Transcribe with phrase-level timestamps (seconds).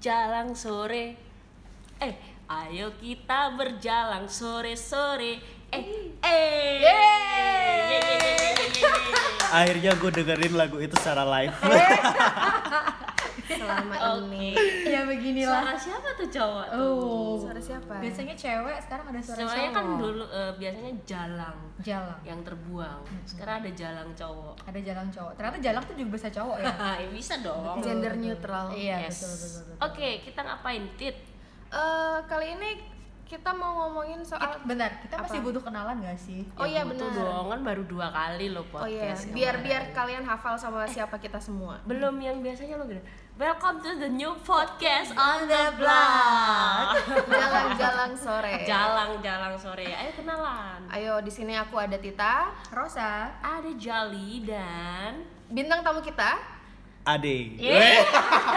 [0.00, 1.14] jalan sore.
[2.00, 2.16] Eh
[2.50, 5.38] ayo kita berjalan sore-sore
[5.70, 5.84] eh
[6.24, 6.82] eh.
[6.82, 8.40] Yeay.
[9.50, 11.54] Akhirnya gue dengerin lagu itu secara live.
[13.52, 14.54] Selama ini.
[14.84, 15.60] Ya beginilah.
[15.60, 16.80] Suara siapa tuh cowok tuh?
[16.80, 17.34] Oh.
[17.36, 17.92] Suara siapa?
[17.98, 19.76] Biasanya cewek sekarang ada suara Soalnya cowok.
[19.76, 22.20] kan dulu eh, biasanya jalang jalang.
[22.22, 23.00] yang terbuang.
[23.24, 24.54] Sekarang ada jalang cowok.
[24.64, 25.32] Ada jalang cowok.
[25.34, 26.72] Ternyata jalang tuh juga bisa cowok ya?
[27.00, 27.76] Ya bisa dong.
[27.80, 28.66] Gender neutral.
[28.70, 29.18] Iya Yes.
[29.18, 29.76] betul betul betul.
[29.82, 31.16] Oke kita ngapain tit?
[31.70, 32.70] Eh, kali ini
[33.24, 35.46] kita mau ngomongin soal Kita- bentar kita masih Apa?
[35.46, 36.42] butuh kenalan gak sih?
[36.52, 37.22] Oh iya butuh benar.
[37.30, 37.46] dong.
[37.48, 39.62] Kan baru dua kali loh oh iya podcast biar kemarin.
[39.62, 41.78] biar kalian hafal sama siapa kita semua.
[41.86, 42.98] Belum yang biasanya lo gini
[43.40, 46.92] welcome to the new podcast on the block
[47.32, 53.72] jalan-jalan sore jalang jalang sore ayo kenalan ayo di sini aku ada Tita Rosa ada
[53.80, 56.36] Jali dan bintang tamu kita
[57.00, 57.56] Ade.
[57.56, 58.04] Iya.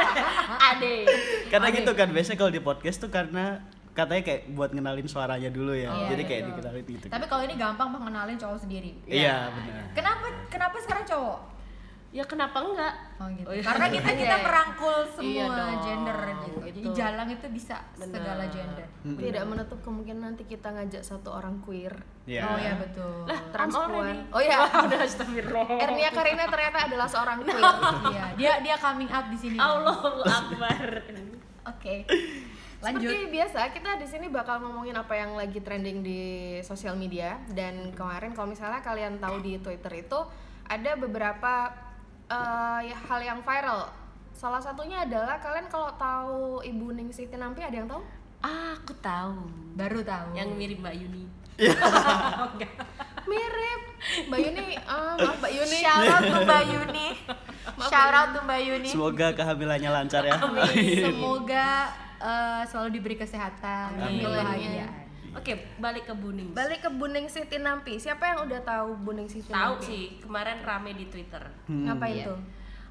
[0.75, 1.07] Ade
[1.47, 3.63] Karena gitu kan biasanya kalau di podcast tuh karena
[3.95, 5.87] katanya kayak buat ngenalin suaranya dulu ya.
[5.87, 6.51] Iya, Jadi kayak betul.
[6.59, 7.05] dikenalin gitu.
[7.07, 9.95] tapi kalau ini gampang mengenalin cowok sendiri Iya, benar.
[9.95, 11.52] kenapa kenapa sekarang cowok
[12.13, 13.47] ya kenapa enggak Oh gitu.
[13.47, 13.63] Oh, iya.
[13.63, 14.45] Karena kita kita Iya, iya.
[14.45, 16.57] merangkul semua Iya dong, gender gitu.
[16.61, 16.93] Jadi gitu.
[16.93, 18.13] jalang itu bisa Benar.
[18.13, 18.87] segala gender.
[19.03, 22.41] tidak menutup kemungkinan nanti kita ngajak satu orang queer Iya.
[22.45, 23.25] Oh ya betul.
[23.25, 27.63] lah transpuan oh iya udah astagfirullah Ernia Karina ternyata adalah seorang queer
[28.13, 29.57] Iya, dia dia coming out di sini.
[29.57, 30.87] Allahu Akbar
[31.65, 31.95] Oke.
[32.79, 33.07] Lanjut.
[33.07, 36.21] Seperti biasa, kita di sini bakal ngomongin apa yang lagi trending di
[36.59, 40.19] sosial media dan kemarin kalau misalnya kalian tahu di Twitter itu
[40.63, 41.71] ada beberapa
[42.33, 43.89] eh, ya, hal yang viral.
[44.33, 48.01] Salah satunya adalah kalian kalau tahu Ibu Ningsih Tinampi ada yang tahu?
[48.43, 50.35] Ah, aku tahu Baru tahu.
[50.35, 51.23] yang mirip Mbak Yuni
[53.23, 53.81] Mirip.
[54.27, 55.77] Mbak Yuni, ah, maaf Mbak Yuni.
[55.79, 57.07] Shout out to Mbak Yuni.
[57.87, 58.89] Shout out to Mbak Yuni.
[58.89, 60.35] Semoga kehamilannya lancar ya.
[61.07, 61.67] Semoga
[62.19, 64.19] eh, selalu diberi kesehatan Amin.
[64.19, 65.02] kebahagiaan.
[65.33, 66.53] Oke, balik ke Buning.
[66.53, 67.97] Balik ke Bu Ningsih Tinampi.
[67.97, 71.41] Siapa yang udah tahu Bu Ningsih Tahu sih, kemarin rame di Twitter.
[71.65, 71.89] Hmm.
[71.89, 72.25] Ngapain Iya.
[72.29, 72.39] tuh?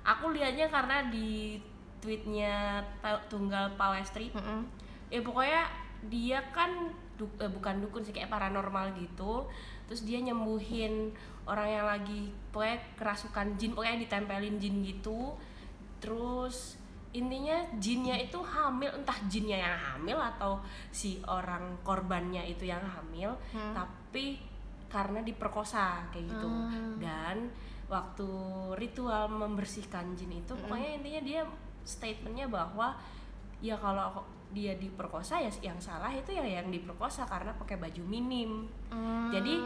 [0.03, 1.63] Aku lihatnya karena di
[2.03, 2.83] tweetnya
[3.31, 4.35] Tunggal Pawestri.
[4.35, 4.67] Mm-mm.
[5.07, 5.71] Ya pokoknya
[6.11, 9.47] dia kan du- eh, bukan dukun sih kayak paranormal gitu.
[9.87, 11.15] Terus dia nyembuhin
[11.47, 15.39] orang yang lagi pokoknya kerasukan jin, pokoknya ditempelin jin gitu.
[16.03, 16.75] Terus
[17.13, 23.37] intinya jinnya itu hamil, entah jinnya yang hamil atau si orang korbannya itu yang hamil,
[23.53, 24.41] tapi
[24.89, 26.49] karena diperkosa kayak gitu.
[27.01, 27.53] Dan
[27.93, 28.29] waktu
[28.81, 31.41] ritual membersihkan jin itu pokoknya intinya dia
[31.85, 32.97] statementnya bahwa
[33.61, 38.69] ya kalau dia diperkosa ya yang salah itu ya yang diperkosa karena pakai baju minim.
[39.33, 39.61] Jadi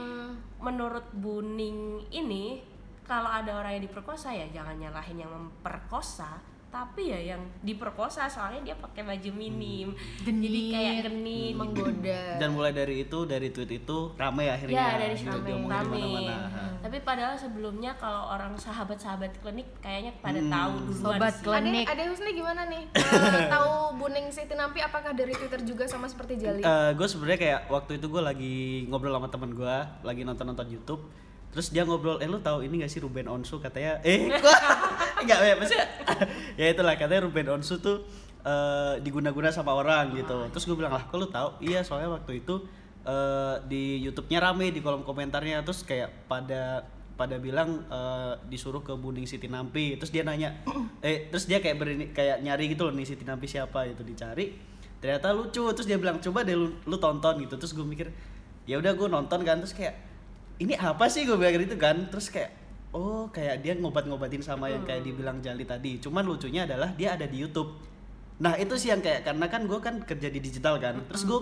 [0.59, 2.63] menurut Buning ini
[3.07, 6.43] kalau ada orang yang diperkosa ya jangan nyalahin yang memperkosa
[6.76, 12.22] tapi ya yang diperkosa soalnya dia pakai baju minim jadi kayak genit Menggoda.
[12.41, 14.76] Dan mulai dari itu dari tweet itu rame akhirnya.
[14.76, 16.36] ya dari situ rame mana-mana.
[16.78, 20.53] tapi padahal sebelumnya kalau orang sahabat-sahabat klinik kayaknya pada Hmm.
[20.53, 21.42] tahu duluan Sobat sih.
[21.42, 21.84] klinik.
[21.88, 22.84] Ade Husni gimana nih?
[22.92, 26.60] Eh, tahu Bu Ningsih Tinampi apakah dari Twitter juga sama seperti Jali?
[26.92, 31.00] gue sebenarnya kayak waktu itu gue lagi ngobrol sama teman gue, lagi nonton nonton YouTube.
[31.47, 33.97] Terus dia ngobrol, eh lu tahu ini gak sih Ruben Onsu katanya?
[34.03, 34.53] Eh, gua
[35.22, 35.87] enggak ya, maksudnya
[36.60, 38.04] ya itulah katanya Ruben Onsu tuh
[38.47, 40.47] eh, diguna-guna sama orang gitu.
[40.54, 41.59] Terus gue bilang lah, kok lu tahu?
[41.60, 42.62] Iya, soalnya waktu itu
[43.03, 45.66] eh, di YouTube-nya rame di kolom komentarnya.
[45.66, 49.99] Terus kayak pada pada bilang eh, disuruh ke Buning Siti Nampi.
[49.99, 50.62] Terus dia nanya
[51.06, 54.54] eh terus dia kayak berini, kayak nyari gitu loh nih Siti Nampi siapa itu dicari.
[55.03, 55.66] Ternyata lucu.
[55.75, 57.59] Terus dia bilang coba deh lu, lu tonton gitu.
[57.59, 58.09] Terus gue mikir
[58.69, 59.59] ya udah gue nonton kan.
[59.59, 59.94] Terus kayak
[60.62, 61.27] ini apa sih?
[61.27, 62.06] Gue bilang gitu kan.
[62.12, 65.98] Terus kayak oh kayak dia ngobat-ngobatin sama yang kayak dibilang Jali tadi.
[65.98, 67.74] Cuman lucunya adalah dia ada di YouTube.
[68.42, 71.02] Nah itu sih yang kayak karena kan gue kan kerja di digital kan.
[71.08, 71.41] Terus gue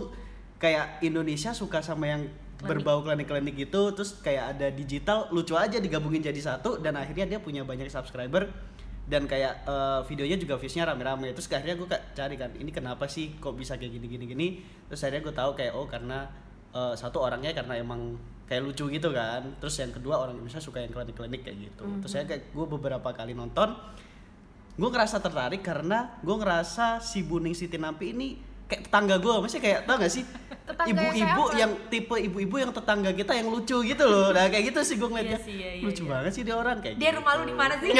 [0.62, 2.22] kayak Indonesia suka sama yang
[2.64, 7.38] berbau klinik-klinik gitu terus kayak ada digital lucu aja digabungin jadi satu dan akhirnya dia
[7.42, 8.48] punya banyak subscriber
[9.04, 11.36] dan kayak eh, videonya juga viewsnya rame-rame.
[11.36, 14.46] Terus akhirnya gue kayak cari kan ini kenapa sih kok bisa kayak gini gini gini
[14.88, 16.24] terus akhirnya gue tahu kayak oh karena
[16.72, 20.84] eh, satu orangnya karena emang kayak lucu gitu kan terus yang kedua orang Indonesia suka
[20.84, 23.72] yang klinik-klinik kayak gitu terus saya kayak gue beberapa kali nonton
[24.74, 28.28] gue ngerasa tertarik karena gue ngerasa si Buning Siti Nampi ini
[28.68, 30.24] kayak tetangga gue maksudnya kayak tau gak sih
[30.64, 34.80] yang ibu-ibu yang tipe ibu-ibu yang tetangga kita yang lucu gitu loh nah kayak gitu
[34.80, 36.10] sih gue ngeliatnya Iya sih, iya, iya, lucu iya.
[36.10, 37.18] banget sih dia orang kayak Dia gitu.
[37.20, 37.90] rumah lu di mana sih?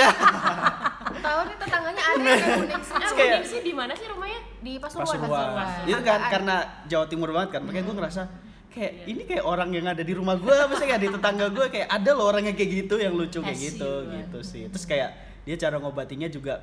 [1.24, 2.94] Tahu nih tetangganya ada yang Bu Ningsih.
[2.96, 4.40] Ah, Buning sih di mana sih rumahnya?
[4.64, 5.20] di Pasuruan.
[5.20, 5.84] Pasuruan.
[5.84, 6.56] Itu kan karena
[6.88, 8.22] Jawa Timur banget kan, makanya gue ngerasa
[8.74, 11.88] kayak ini kayak orang yang ada di rumah gue, maksudnya kayak di tetangga gue kayak
[11.88, 14.18] ada loh orang yang kayak gitu, yang lucu kayak gitu, banget.
[14.26, 14.62] gitu sih.
[14.66, 15.10] Terus kayak
[15.46, 16.60] dia cara ngobatinya juga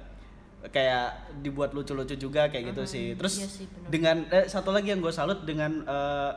[0.70, 3.90] kayak dibuat lucu-lucu juga kayak gitu sih terus Iya sih, bener.
[3.90, 6.32] dengan eh, satu lagi yang gue salut dengan eh,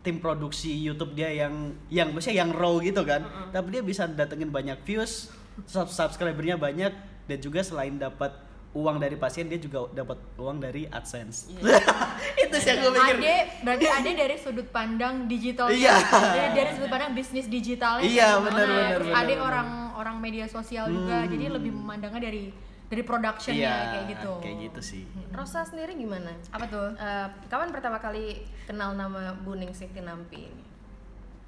[0.00, 4.48] tim produksi YouTube dia yang yang maksudnya yang raw gitu kan tapi dia bisa datengin
[4.48, 5.28] banyak views
[5.68, 6.96] sub subscribernya banyak
[7.28, 8.32] dan juga selain dapat
[8.72, 11.52] uang dari pasien dia juga dapat uang dari AdSense
[12.42, 15.92] itu sih yang gue pikir Ade berarti Ade dari sudut pandang digital Iya.
[16.00, 18.66] dari, dari sudut pandang bisnis digitalnya Iya, kayak benar,
[18.96, 21.28] benar, Ade orang orang media sosial juga Hmm.
[21.28, 22.48] jadi lebih memandangnya dari
[22.88, 26.32] dari productionnya iya kayak gitu kayak gitu sih Rosa sendiri gimana?
[26.48, 30.64] apa tuh Eh, kapan pertama kali kenal nama Buning Siti Nampi ini?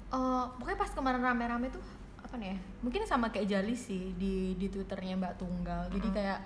[0.07, 1.81] Eh, pokoknya pas kemarin rame-rame tuh
[2.17, 2.57] apa nih ya?
[2.79, 5.89] Mungkin sama kayak Jali sih di di twitternya Mbak Tunggal.
[5.91, 6.39] Jadi kayak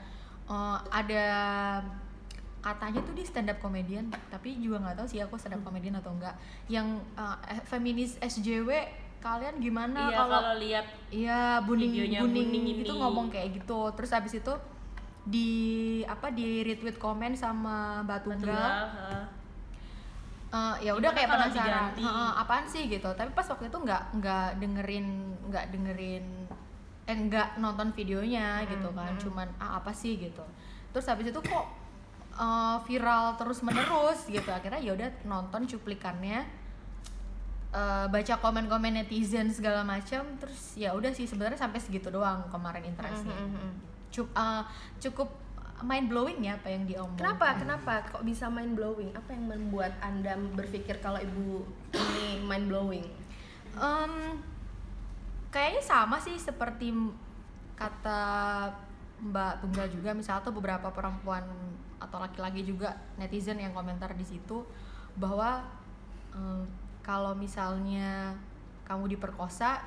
[0.49, 1.23] eh, ada
[2.59, 5.95] katanya tuh di stand up comedian, tapi juga nggak tahu sih aku stand up comedian
[5.95, 6.35] atau enggak.
[6.67, 8.69] Yang eh, feminis SJW
[9.19, 12.49] kalian gimana iya kalau lihat Iya, buning buning, Buning
[12.83, 13.91] itu ngomong kayak gitu.
[13.95, 14.53] Terus habis itu
[15.27, 15.49] di
[16.07, 18.39] apa di retweet komen sama Tunggal.
[18.39, 19.25] Tunggal, heeh.
[20.49, 21.93] Eh, ya udah kayak penasaran?
[21.93, 25.07] "Heeh, apaan sih gitu tapi pas waktu itu nggak nggak dengerin
[25.45, 26.25] nggak dengerin
[27.09, 30.13] eh nggak nonton videonya gitu kan cuman ah apa sih?
[30.15, 30.45] gitu.
[30.93, 31.65] Terus habis itu kok
[32.37, 34.45] eh, viral terus menerus gitu.
[34.45, 36.45] Akhirnya ya udah nonton cuplikannya
[37.73, 40.21] eh, baca komen-komen netizen segala macam.
[40.37, 43.33] Terus ya udah sih sebenarnya sampai segitu doang kemarin interestnya
[44.09, 44.63] Cu- eh,
[45.01, 45.29] cukup
[45.79, 47.55] mind blowing ya apa yang diomong Kenapa?
[47.55, 49.15] Kenapa kok bisa mind blowing?
[49.15, 51.63] Apa yang membuat Anda berpikir kalau ibu
[51.95, 53.07] ini mind blowing?
[53.79, 54.43] Em,
[55.49, 56.93] kayaknya sama sih seperti
[57.73, 58.21] kata
[59.19, 61.43] Mbak Tunggal juga misal tuh beberapa perempuan
[61.99, 64.63] atau laki-laki juga netizen yang komentar di situ
[65.19, 65.67] bahwa
[66.31, 66.63] em,
[67.03, 68.37] kalau misalnya
[68.87, 69.83] kamu diperkosa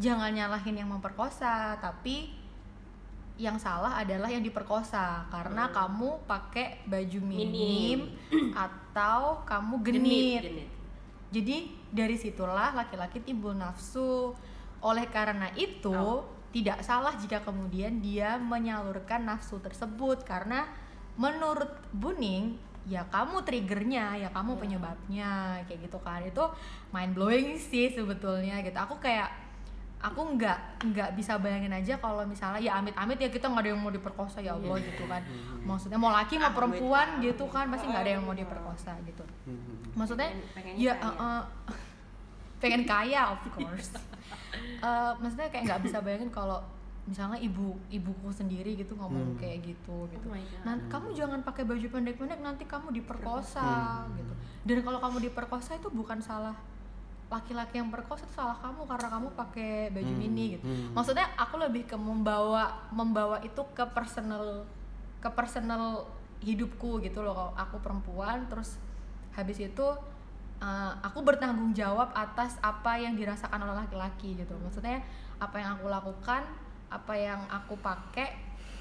[0.00, 2.32] jangan nyalahin yang memperkosa tapi
[3.38, 8.18] yang salah adalah yang diperkosa karena kamu pakai baju minim,
[8.66, 10.42] atau kamu genit.
[10.42, 10.77] genit.
[11.28, 14.32] Jadi dari situlah laki-laki timbul nafsu.
[14.78, 16.22] Oleh karena itu,
[16.54, 20.64] tidak salah jika kemudian dia menyalurkan nafsu tersebut karena
[21.18, 22.56] menurut Buning
[22.88, 26.24] ya kamu triggernya, ya kamu penyebabnya kayak gitu kan.
[26.24, 26.48] Itu
[26.94, 28.78] mind blowing sih sebetulnya gitu.
[28.80, 29.47] Aku kayak
[29.98, 30.58] aku nggak
[30.94, 34.38] nggak bisa bayangin aja kalau misalnya ya amit-amit ya kita nggak ada yang mau diperkosa
[34.38, 35.22] ya Allah gitu kan.
[35.66, 39.26] Maksudnya mau laki mau perempuan gitu kan pasti nggak ada yang mau diperkosa gitu.
[39.98, 40.30] Maksudnya
[40.78, 41.42] ya eh, eh,
[42.62, 43.94] pengen kaya of course.
[44.78, 46.62] Eh, maksudnya kayak nggak bisa bayangin kalau
[47.08, 50.26] misalnya ibu ibuku sendiri gitu ngomong kayak gitu gitu.
[50.28, 50.62] Oh my God.
[50.62, 54.34] nah kamu jangan pakai baju pendek-pendek nanti kamu diperkosa gitu.
[54.68, 56.54] Dan kalau kamu diperkosa itu bukan salah
[57.28, 60.64] laki-laki yang perkosa itu salah kamu karena kamu pakai baju mini gitu.
[60.96, 64.64] maksudnya aku lebih ke membawa membawa itu ke personal
[65.20, 66.08] ke personal
[66.42, 67.34] hidupku gitu loh.
[67.34, 68.78] Kalau aku perempuan terus
[69.34, 69.86] habis itu
[70.62, 74.54] uh, aku bertanggung jawab atas apa yang dirasakan oleh laki-laki gitu.
[74.58, 75.02] Maksudnya
[75.38, 76.42] apa yang aku lakukan
[76.88, 78.32] apa yang aku pakai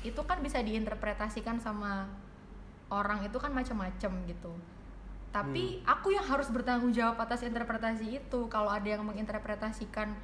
[0.06, 2.08] itu kan bisa diinterpretasikan sama
[2.88, 4.54] orang itu kan macam-macam gitu
[5.38, 8.40] tapi aku yang harus bertanggung jawab atas interpretasi itu.
[8.50, 10.18] Kalau ada yang menginterpretasikan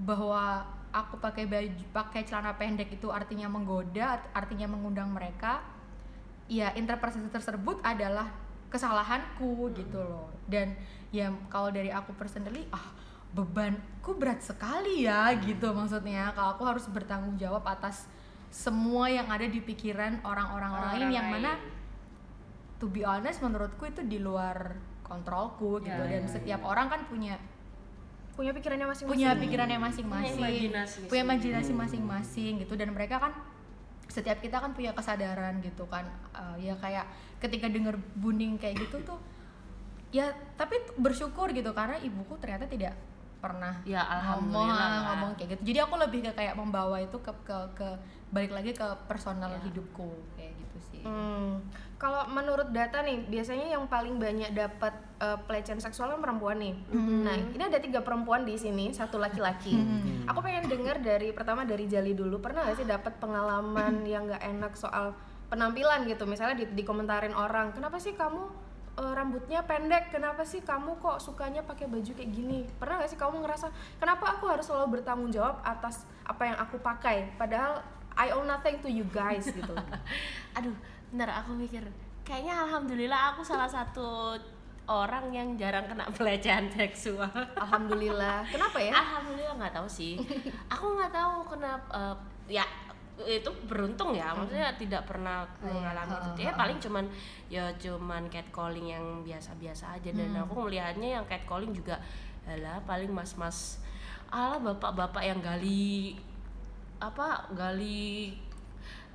[0.00, 0.64] bahwa
[0.96, 5.60] aku pakai baju pakai celana pendek itu artinya menggoda artinya mengundang mereka
[6.48, 8.32] ya interpretasi tersebut adalah
[8.72, 10.32] kesalahanku gitu loh.
[10.48, 10.72] Dan
[11.12, 12.96] ya kalau dari aku personally ah
[13.36, 16.32] bebanku berat sekali ya gitu maksudnya.
[16.32, 18.08] Kalau aku harus bertanggung jawab atas
[18.48, 21.75] semua yang ada di pikiran orang-orang lain yang mana.
[22.76, 26.02] To be honest menurutku itu di luar kontrolku gitu.
[26.02, 27.38] Ya, dan ya, setiap orang kan punya
[28.36, 29.16] Punya pikirannya masing-masing.
[29.16, 30.36] punya pikirannya masing-masing.
[30.36, 32.74] Punya imajinasi punya imajinasi masing-masing gitu.
[32.76, 33.32] Dan mereka kan
[34.12, 36.04] setiap kita kan punya kesadaran gitu kan.
[36.36, 37.08] Eh, ya kayak
[37.40, 39.16] ketika denger buning kayak gitu tuh
[40.14, 42.94] ya tapi bersyukur gitu karena ibuku ternyata tidak
[43.36, 44.00] pernah Ya,
[44.36, 45.72] ngomong ngomong kayak gitu.
[45.72, 47.88] Jadi aku lebih ke kayak membawa itu ke ke, ke
[48.26, 49.60] balik lagi ke personal Ya.
[49.62, 51.62] hidupku kayak gitu sih Hmm.
[51.96, 56.76] Kalau menurut data nih, biasanya yang paling banyak dapat eh, pelecehan seksual kan perempuan nih.
[56.92, 59.72] Nah, ini ada tiga perempuan di sini, satu laki-laki.
[60.28, 62.36] Aku pengen dengar dari pertama dari Jali dulu.
[62.36, 65.16] Pernah gak sih dapat pengalaman yang nggak enak soal
[65.46, 66.28] penampilan gitu?
[66.28, 68.42] Misalnya di, dikomentarin orang, kenapa sih kamu
[69.00, 70.12] eh, rambutnya pendek?
[70.12, 72.68] Kenapa sih kamu kok sukanya pakai baju kayak gini?
[72.76, 76.76] Pernah gak sih kamu ngerasa, kenapa aku harus selalu bertanggung jawab atas apa yang aku
[76.76, 77.32] pakai?
[77.40, 77.80] Padahal
[78.16, 79.74] I owe nothing to you guys gitu.
[80.56, 80.72] aduh
[81.06, 81.84] bentar aku mikir
[82.22, 84.34] kayaknya alhamdulillah aku salah satu
[84.86, 88.46] orang yang jarang kena pelecehan seksual Alhamdulillah.
[88.46, 88.94] Kenapa ya?
[88.94, 90.14] alhamdulillah nggak tahu sih
[90.66, 92.14] aku nggak tahu kenapa eh,
[92.52, 92.64] ya
[93.18, 95.72] itu beruntung ya maksudnya tidak pernah Oh, iya.
[95.74, 97.04] mengalami itu Ha, ya paling cuman
[97.48, 100.44] ya cuman catcalling yang biasa-biasa aja dan Hmm.
[100.44, 101.96] aku melihatnya yang catcalling juga
[102.44, 103.80] adalah paling mas-mas
[104.28, 106.14] ala bapak-bapak yang gali
[107.00, 108.32] apa gali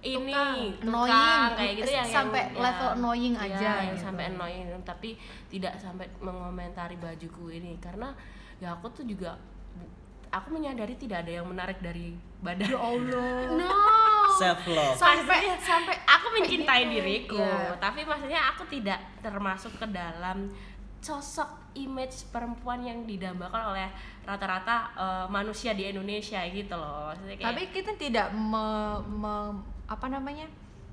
[0.01, 0.81] ini Tukang.
[0.81, 4.05] tukang, Annoying, kayak gitu yang sampai yang, level annoying ya, aja yang gitu.
[4.09, 5.09] sampai annoying tapi
[5.53, 8.09] tidak sampai mengomentari bajuku ini karena
[8.57, 9.38] ya aku tuh juga
[10.33, 13.29] aku menyadari tidak ada yang menarik dari badan ya Allah
[13.61, 13.73] no
[14.41, 16.91] self love sampai sampai aku mencintai gitu.
[16.97, 17.77] diriku Iya.
[17.77, 20.50] tapi maksudnya aku tidak termasuk ke dalam
[20.97, 23.87] sosok image perempuan yang didambakan oleh
[24.21, 27.09] rata-rata eh, manusia di Indonesia gitu loh.
[27.09, 28.65] Maksudnya kayak tapi kita tidak me,
[29.07, 30.47] me- apa namanya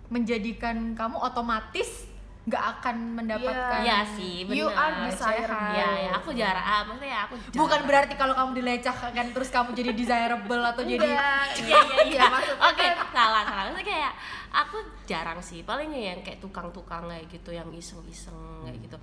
[0.08, 2.08] menjadikan kamu otomatis
[2.48, 5.76] nggak akan mendapatkan Iya sih benar You are desirable.
[5.76, 7.60] ya, ya aku jarak ah, maksudnya ya aku jarang.
[7.60, 11.28] bukan berarti kalau kamu dilecehkan terus kamu jadi desirable atau jadi iya
[11.60, 11.80] iya.
[12.08, 13.62] Iya maksudnya oke salah salah.
[13.68, 14.12] Maksudnya kayak
[14.48, 18.32] aku jarang sih paling yang kayak tukang-tukang kayak gitu yang iseng-iseng
[18.64, 18.96] kayak gitu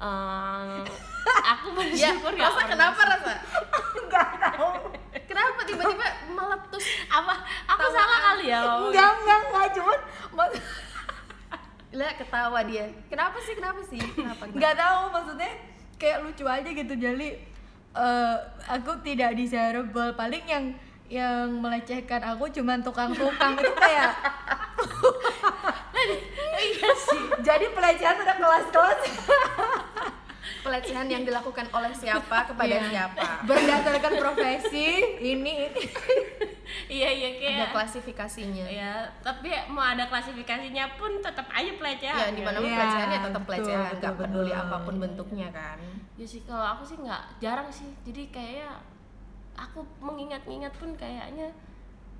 [0.00, 0.80] Eh,
[1.42, 3.32] aku ya bersyukur nggak rasa kenapa rasa?
[4.08, 4.68] Nggak tahu.
[5.22, 6.84] Kenapa tiba-tiba meletus?
[7.06, 7.34] Apa?
[7.68, 7.94] Aku Tawaan.
[7.94, 9.98] salah kali ya enggak enggak enggak cuman
[10.32, 10.56] mak-
[11.98, 12.86] lah ketawa dia.
[13.06, 14.00] Kenapa sih kenapa sih?
[14.00, 15.52] Kenapa, nggak tahu maksudnya
[15.94, 17.28] kayak lucu aja gitu jadi
[17.92, 20.10] eh, aku tidak desirable.
[20.14, 20.64] Paling yang
[21.06, 23.52] yang melecehkan aku cuman tukang-tukang.
[23.54, 24.10] Itu kayak
[26.58, 27.22] iya sih.
[27.40, 29.00] Jadi pelecehan udah kelas-kelas
[30.70, 32.86] pelecehan yang dilakukan oleh siapa kepada Iya.
[32.86, 33.26] siapa.
[33.50, 35.66] Berdasarkan profesi ini
[36.86, 38.66] iya iya ada kayak klasifikasinya.
[38.70, 42.14] Ya tapi mau ada klasifikasinya pun tetap aja pelecehan.
[42.16, 44.62] Ya di mana Iya, pelecehan ya tetap pelecehan nggak peduli betul.
[44.62, 45.78] apa pun bentuknya kan.
[46.14, 47.90] Ya sih kalau aku sih nggak jarang sih.
[48.06, 48.78] Jadi kayaknya
[49.58, 51.50] aku mengingat-ingat pun kayaknya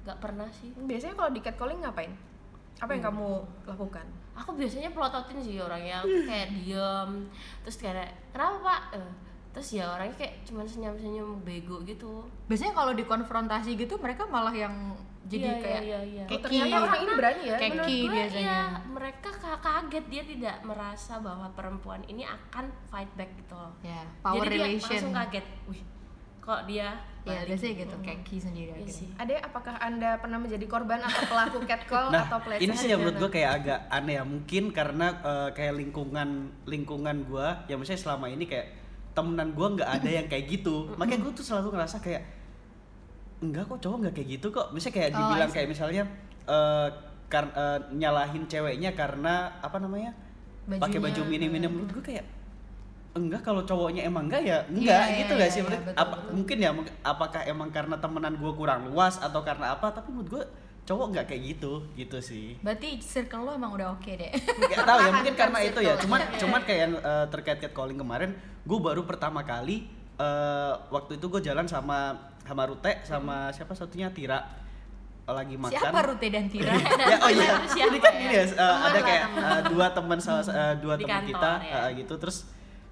[0.03, 0.75] nggak pernah sih.
[0.75, 2.11] Biasanya kalau di catcalling ngapain
[2.79, 3.29] apa yang kamu
[3.65, 4.07] lakukan?
[4.33, 7.11] Aku biasanya pelototin sih orangnya aku kayak diem
[7.61, 8.81] terus kayak kenapa pak?
[8.97, 9.11] Eh,
[9.51, 12.23] terus ya orangnya kayak cuman senyum-senyum bego gitu.
[12.47, 16.25] Biasanya kalau dikonfrontasi gitu mereka malah yang Iya, jadi kayak iya, iya, iya.
[16.25, 16.43] Oh, keki.
[16.43, 17.57] ternyata orang ini berani ya?
[17.57, 18.41] Keki gue, biasanya.
[18.43, 23.71] ya, mereka ka- kaget dia tidak merasa bahwa perempuan ini akan fight back gitu loh.
[23.79, 24.81] Ya power jadi relation.
[24.81, 25.83] dia langsung kaget wih
[26.51, 26.89] kok dia
[27.21, 28.97] ya biasanya gitu keki sendiri Iya akhirnya.
[28.97, 29.09] sih.
[29.15, 32.65] Ade, apakah anda pernah menjadi korban atau pelaku catcall Nah, atau pelecehan?
[32.65, 34.25] ini sih yang menurut gue kayak agak aneh ya.
[34.25, 36.29] Mungkin karena eh, kayak lingkungan
[36.65, 38.67] lingkungan gue, ya misalnya selama ini kayak
[39.13, 40.89] temenan gue nggak ada yang kayak gitu.
[40.99, 42.23] Makanya gue tuh selalu ngerasa kayak
[43.41, 44.67] enggak kok cowok nggak kayak gitu kok.
[44.71, 45.57] Misalnya kayak Oh, dibilang see.
[45.57, 46.03] kayak misalnya
[46.47, 46.89] eh,
[47.27, 50.17] kar- eh, nyalahin ceweknya karena apa namanya
[50.67, 52.25] pakai baju mini-mini menurut gue kayak
[53.13, 55.59] enggak kalau cowoknya emang enggak ya enggak Iya, gitu iya, gak iya, sih?
[55.59, 56.31] iya, Menurut- betul, apa betul.
[56.33, 56.71] mungkin ya
[57.03, 59.91] apakah emang karena temenan gue kurang luas atau karena apa?
[59.91, 60.43] Tapi menurut gue
[60.83, 62.55] cowok nggak kayak gitu gitu sih.
[62.59, 64.31] Berarti circle lo emang udah oke deh.
[64.33, 65.95] Nggak tahu ya mungkin karena itu ya.
[65.97, 71.27] cuman cuman kayak yang eh, terkait catcalling kemarin gue baru pertama kali eh, waktu itu
[71.29, 74.07] gue jalan sama sama Rute sama siapa satunya?
[74.09, 74.39] Tira.
[75.27, 75.71] Lagi makan.
[75.73, 76.75] Siapa Rute dan Tira?
[77.07, 77.55] Ya oh iya.
[77.65, 78.21] siapa jadi kan ya?
[78.21, 81.75] gini ya Teman ada kayak eh, dua teman salah eh, dua teman kita ya.
[81.87, 82.15] eh, gitu.
[82.17, 82.39] Terus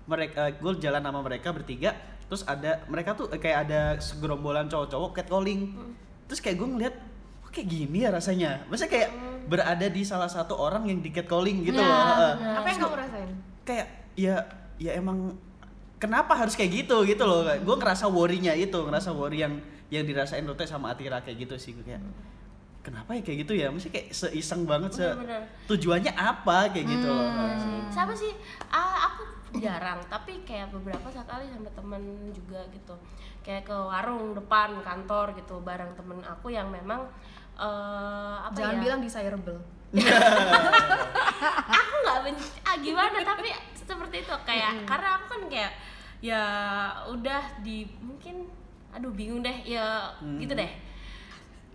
[0.08, 1.92] mereka gue jalan sama mereka bertiga
[2.24, 5.92] terus ada mereka tuh eh, kayak ada segerombolan cowok-cowok catcalling Hmm.
[6.24, 6.94] terus kayak gue ngeliat
[7.40, 9.10] kok kayak gini ya rasanya maksudnya kayak
[9.46, 12.32] berada di salah satu orang yang di catcalling gitu Ya, loh eh.
[12.34, 12.54] benar.
[12.54, 13.30] apa yang kamu rasain
[13.62, 14.36] kayak ya
[14.76, 15.36] ya emang
[15.96, 19.56] kenapa harus kayak gitu gitu loh gue ngerasa worry-nya itu ngerasa worry yang
[19.88, 22.04] yang dirasain Rute sama Atira kayak gitu sih gue kayak
[22.80, 25.42] kenapa ya kayak gitu ya mesti kayak seiseng banget se Bener-bener.
[25.66, 27.28] tujuannya apa kayak gitu loh
[27.88, 28.32] siapa sih
[28.68, 29.22] ah, aku
[29.56, 32.02] jarang tapi kayak beberapa sekali sama temen
[32.36, 32.94] juga gitu.
[33.40, 37.08] Kayak ke warung depan kantor gitu bareng temen aku yang memang
[37.58, 38.82] eh apa jangan ya?
[38.84, 39.60] bilang desirable.
[41.80, 43.24] Aku nggak benci ah gimana?
[43.24, 45.72] Tapi seperti itu kayak karena aku kan kayak
[46.20, 46.42] ya
[47.08, 48.44] udah di mungkin
[48.92, 50.70] aduh bingung deh ya gitu deh.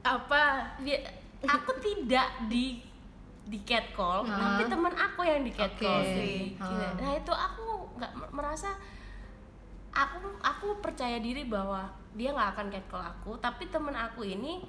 [0.06, 1.10] Apa Dia-
[1.44, 2.80] aku tidak di
[3.44, 4.40] di catcall Hah?
[4.56, 6.16] tapi teman aku yang di catcall Oke.
[6.16, 6.38] sih.
[6.56, 6.96] Hah.
[6.96, 8.72] nah itu aku nggak mer- merasa
[9.92, 14.64] aku aku percaya diri bahwa dia nggak akan catcall aku tapi temen aku ini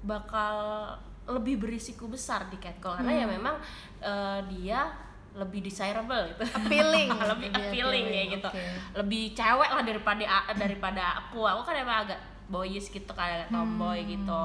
[0.00, 0.86] bakal
[1.24, 3.56] lebih berisiko besar di catcall karena ya memang
[3.98, 4.90] eh, dia
[5.32, 8.64] lebih desirable gitu appealing lebih Lebih appealing appealing, gitu oke.
[8.94, 14.42] lebih cewek lah daripada daripada aku aku kan emang agak boyish gitu kayak tomboy gitu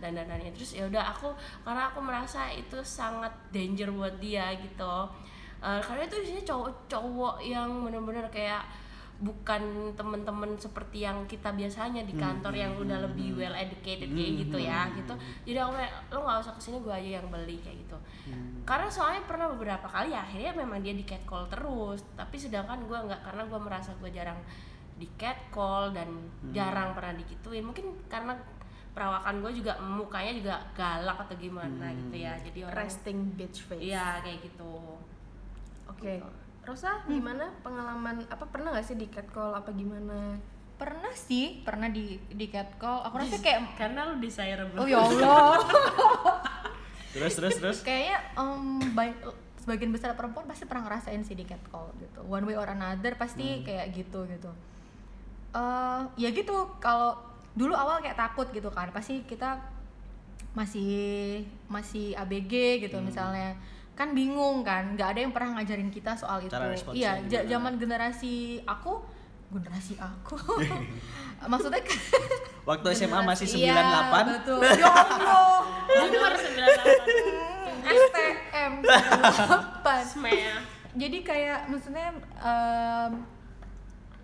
[0.00, 1.28] dan dandannya terus ya udah aku
[1.62, 4.94] karena aku merasa itu sangat danger buat dia gitu.
[5.60, 8.64] Eh, karena itu isinya cowok-cowok yang bener-bener kayak
[9.20, 9.60] bukan
[9.92, 14.40] temen-temen seperti yang kita biasanya di Hmm, kantor yang udah lebih well educated kayak Hmm,
[14.40, 15.14] gitu ya hmm, gitu.
[15.44, 17.98] jadi aku kayak lo nggak usah ke sini gue aja yang beli kayak gitu.
[18.32, 18.64] Hmm.
[18.64, 22.00] karena soalnya pernah beberapa kali ya, akhirnya memang dia di catcall terus.
[22.16, 24.40] Tapi sedangkan gue nggak karena gue merasa gue jarang
[24.96, 26.52] di catcall dan Hmm.
[26.56, 27.60] jarang pernah digituin.
[27.60, 28.32] Mungkin karena
[28.90, 31.96] perawakan gue juga mukanya juga galak atau gimana Hmm.
[31.96, 32.34] gitu ya.
[32.36, 33.82] Jadi orang resting bitch face.
[33.82, 34.74] Iya kayak gitu.
[35.86, 36.18] Oke.
[36.60, 40.36] Rosa gimana pengalaman apa pernah nggak sih di catcall apa gimana?
[40.76, 43.04] Pernah sih pernah di di catcall.
[43.04, 44.76] Aku rasa kayak karena lu desirable.
[44.76, 45.60] Oh ya allah.
[47.10, 47.78] Terus terus terus?
[47.82, 49.18] Kayaknya em, baik
[49.58, 52.22] sebagian besar perempuan pasti pernah ngerasain sih di catcall gitu.
[52.22, 54.50] One way or another pasti kayak gitu gitu.
[55.50, 57.18] Eh ya gitu kalau
[57.50, 59.58] dulu awal kayak takut gitu kan pasti kita
[60.50, 63.54] masih masih ABG gitu misalnya.
[63.94, 66.50] Kan bingung kan nggak ada yang pernah ngajarin kita soal itu.
[66.50, 69.02] Cara responsnya iya zaman generasi aku
[69.50, 70.38] generasi aku.
[71.50, 71.98] Maksudnya kan
[72.68, 73.80] waktu SMA masih 98 Iya,
[74.36, 74.58] betul.
[74.60, 75.60] Ya Allah.
[75.88, 77.40] Nomor 98
[77.80, 80.58] STM 98 Smell.
[80.92, 83.12] jadi kayak maksudnya em,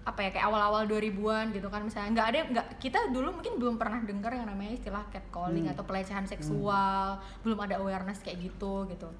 [0.06, 2.10] apa ya kayak awal-awal 2000-an gitu kan misalnya.
[2.14, 6.24] Nggak ada nggak kita dulu mungkin belum pernah dengar yang namanya istilah catcalling atau pelecehan
[6.30, 9.10] seksual belum ada awareness kayak gitu gitu.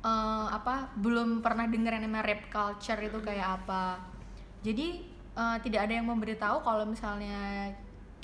[0.00, 4.00] Eh, apa belum pernah dengar yang namanya rape culture itu kayak apa.
[4.64, 5.04] Jadi
[5.36, 7.68] eh, tidak ada yang memberitahu kalau misalnya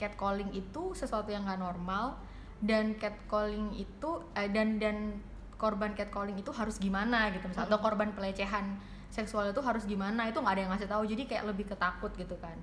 [0.01, 2.17] catcalling itu sesuatu yang nggak normal
[2.65, 5.21] dan catcalling itu eh, dan dan
[5.61, 8.81] korban catcalling itu harus gimana gitu misalnya atau korban pelecehan
[9.11, 11.03] seksual itu harus gimana itu nggak ada yang ngasih tahu.
[11.05, 12.57] Jadi kayak lebih ketakut gitu kan.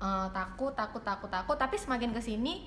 [0.00, 1.58] Eh, takut takut takut takut.
[1.58, 2.64] Tapi semakin ke sini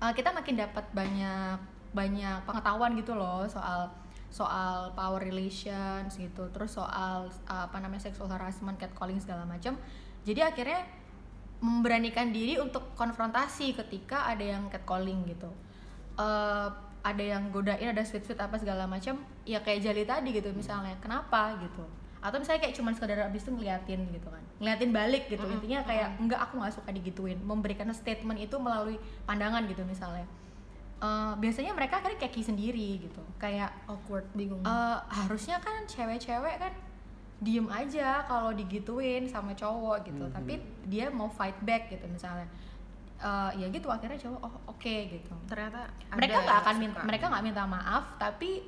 [0.00, 1.58] eh, kita makin dapat banyak
[1.92, 3.92] banyak pengetahuan gitu loh soal
[4.32, 6.48] soal power relations gitu.
[6.56, 9.76] Terus soal uh, apa namanya sexual harassment catcalling segala macam.
[10.24, 10.88] Jadi akhirnya
[11.60, 15.52] memberanikan diri untuk konfrontasi ketika ada yang catcalling gitu.
[16.16, 16.68] Eh,
[17.02, 20.96] ada yang godain ada sweet sweet apa segala macam ya kayak Jali tadi gitu misalnya.
[20.98, 21.84] Kenapa gitu
[22.22, 24.42] atau misalnya kayak cuman sekedar abis itu ngeliatin gitu kan.
[24.62, 25.42] Ngeliatin balik gitu.
[25.42, 27.38] Intinya kayak enggak aku nggak suka digituin.
[27.42, 30.22] Memberikan statement itu melalui pandangan gitu misalnya.
[31.02, 33.18] Eh, biasanya mereka kan keki sendiri gitu.
[33.42, 34.62] Kayak awkward bingung.
[34.62, 36.70] eh, harusnya kan cewek-cewek kan
[37.42, 40.22] diem aja kalau digituin sama cowok gitu.
[40.22, 40.30] Mhm.
[40.30, 42.46] tapi dia mau fight back gitu misalnya.
[43.18, 45.34] Eh, ya gitu akhirnya cowok oh oke gitu.
[45.50, 48.62] Ternyata mereka nggak akan minta mereka nggak minta maaf tapi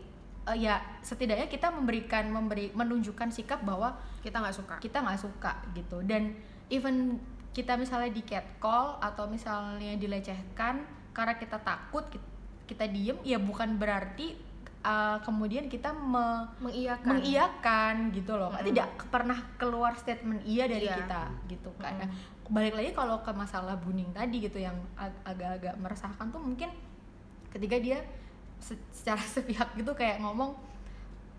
[0.46, 4.74] eh, ya setidaknya kita memberikan memberi menunjukkan sikap bahwa kita nggak suka.
[4.78, 6.00] kita nggak suka gitu.
[6.02, 6.36] Dan
[6.68, 10.82] even kita misalnya di catcall atau misalnya dilecehkan
[11.14, 12.26] karena kita takut kita,
[12.64, 14.34] kita diem ya bukan berarti
[14.82, 17.06] uh, kemudian kita me- mengiyakan.
[17.06, 18.50] mengiyakan gitu loh.
[18.50, 18.66] Mm-mm.
[18.66, 20.96] tidak keluar keluar statement iya dari Iya.
[20.98, 21.94] kita gitu kan.
[21.94, 22.10] Nah,
[22.44, 26.68] balik lagi kalau ke masalah buning tadi gitu yang ag- agak-agak meresahkan tuh mungkin
[27.48, 28.02] ketika dia
[28.64, 30.56] se- secara sepihak gitu kayak ngomong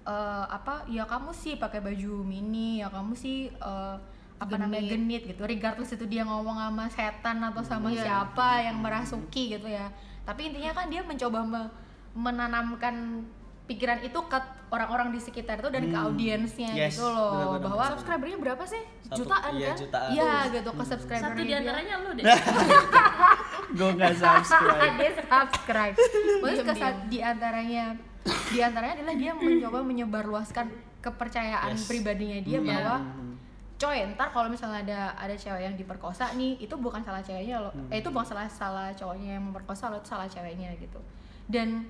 [0.05, 3.95] eh, apa ya kamu sih pakai baju mini ya kamu sih eh,
[4.35, 5.23] apa namanya genit.
[5.25, 5.47] gitu.
[5.47, 8.03] Regardless itu dia ngomong sama setan atau sama Iya.
[8.03, 9.87] siapa yang merasuki gitu ya.
[10.27, 11.71] Tapi intinya kan dia mencoba me-
[12.13, 13.23] menanamkan
[13.65, 16.05] pikiran itu ke orang-orang di sekitar itu dan ke Hmm.
[16.05, 17.65] audiensnya Yes, gitu loh benar-benar.
[17.65, 21.53] bahwa subscribernya berapa sih Satu- jutaan iya, kan jutaan iya gitu ke subscriber satu di
[21.55, 22.25] antaranya lu deh
[23.75, 25.95] gue nggak subscribe dia subscribe
[26.37, 27.09] Maksudnya ke Diam-diam.
[27.09, 27.85] di antaranya
[28.25, 30.65] di antaranya adalah dia mencoba menyebarluaskan
[30.99, 31.85] kepercayaan Yes.
[31.85, 32.67] pribadinya dia Hmm.
[32.67, 33.33] bahwa Hmm.
[33.75, 37.69] coy ntar kalau misalnya ada ada cewek yang diperkosa nih itu bukan salah ceweknya loh
[37.71, 37.89] Hmm.
[37.89, 40.97] eh itu bukan salah salah cowoknya yang memperkosa loh itu salah ceweknya gitu
[41.45, 41.85] dan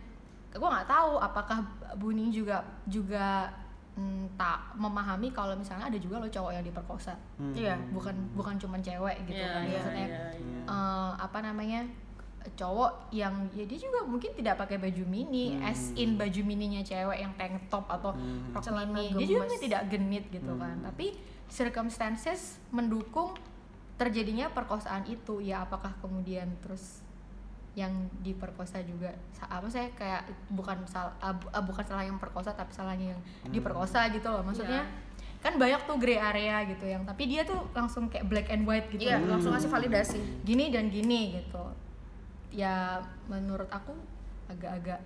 [0.56, 1.60] gue nggak tahu apakah
[1.96, 3.52] Buni juga juga
[3.94, 7.52] mm, tak memahami kalau misalnya ada juga loh cowok yang diperkosa Hmm.
[7.52, 7.76] Iya.
[7.90, 10.62] bukan bukan cuman cewek gitu Iya, kan iya, maksudnya iya, iya.
[10.66, 11.82] eh, apa namanya
[12.48, 15.66] cowok yang ya dia juga mungkin tidak pakai baju mini Hmm.
[15.66, 18.52] as in baju mininya cewek yang tank top atau Hmm.
[18.52, 19.42] rok Celana mini dia juga gemes.
[19.42, 20.86] mungkin tidak genit gitu kan Hmm.
[20.86, 21.06] tapi
[21.66, 23.34] circumstances mendukung
[23.96, 27.02] terjadinya perkosaan itu ya apakah kemudian terus
[27.76, 27.92] yang
[28.24, 29.12] diperkosa juga.
[29.44, 31.12] Apa saya kayak bukan salah
[31.62, 33.52] bukan salah yang perkosa tapi salahnya yang Hmm.
[33.52, 34.42] diperkosa gitu loh.
[34.42, 34.88] Maksudnya
[35.44, 38.88] kan banyak tuh gray area gitu yang tapi dia tuh langsung kayak black and white
[38.90, 39.06] gitu.
[39.06, 40.20] Iya loh langsung ngasih validasi.
[40.42, 41.64] Gini dan gini gitu.
[42.50, 43.92] Ya menurut aku
[44.48, 45.04] agak-agak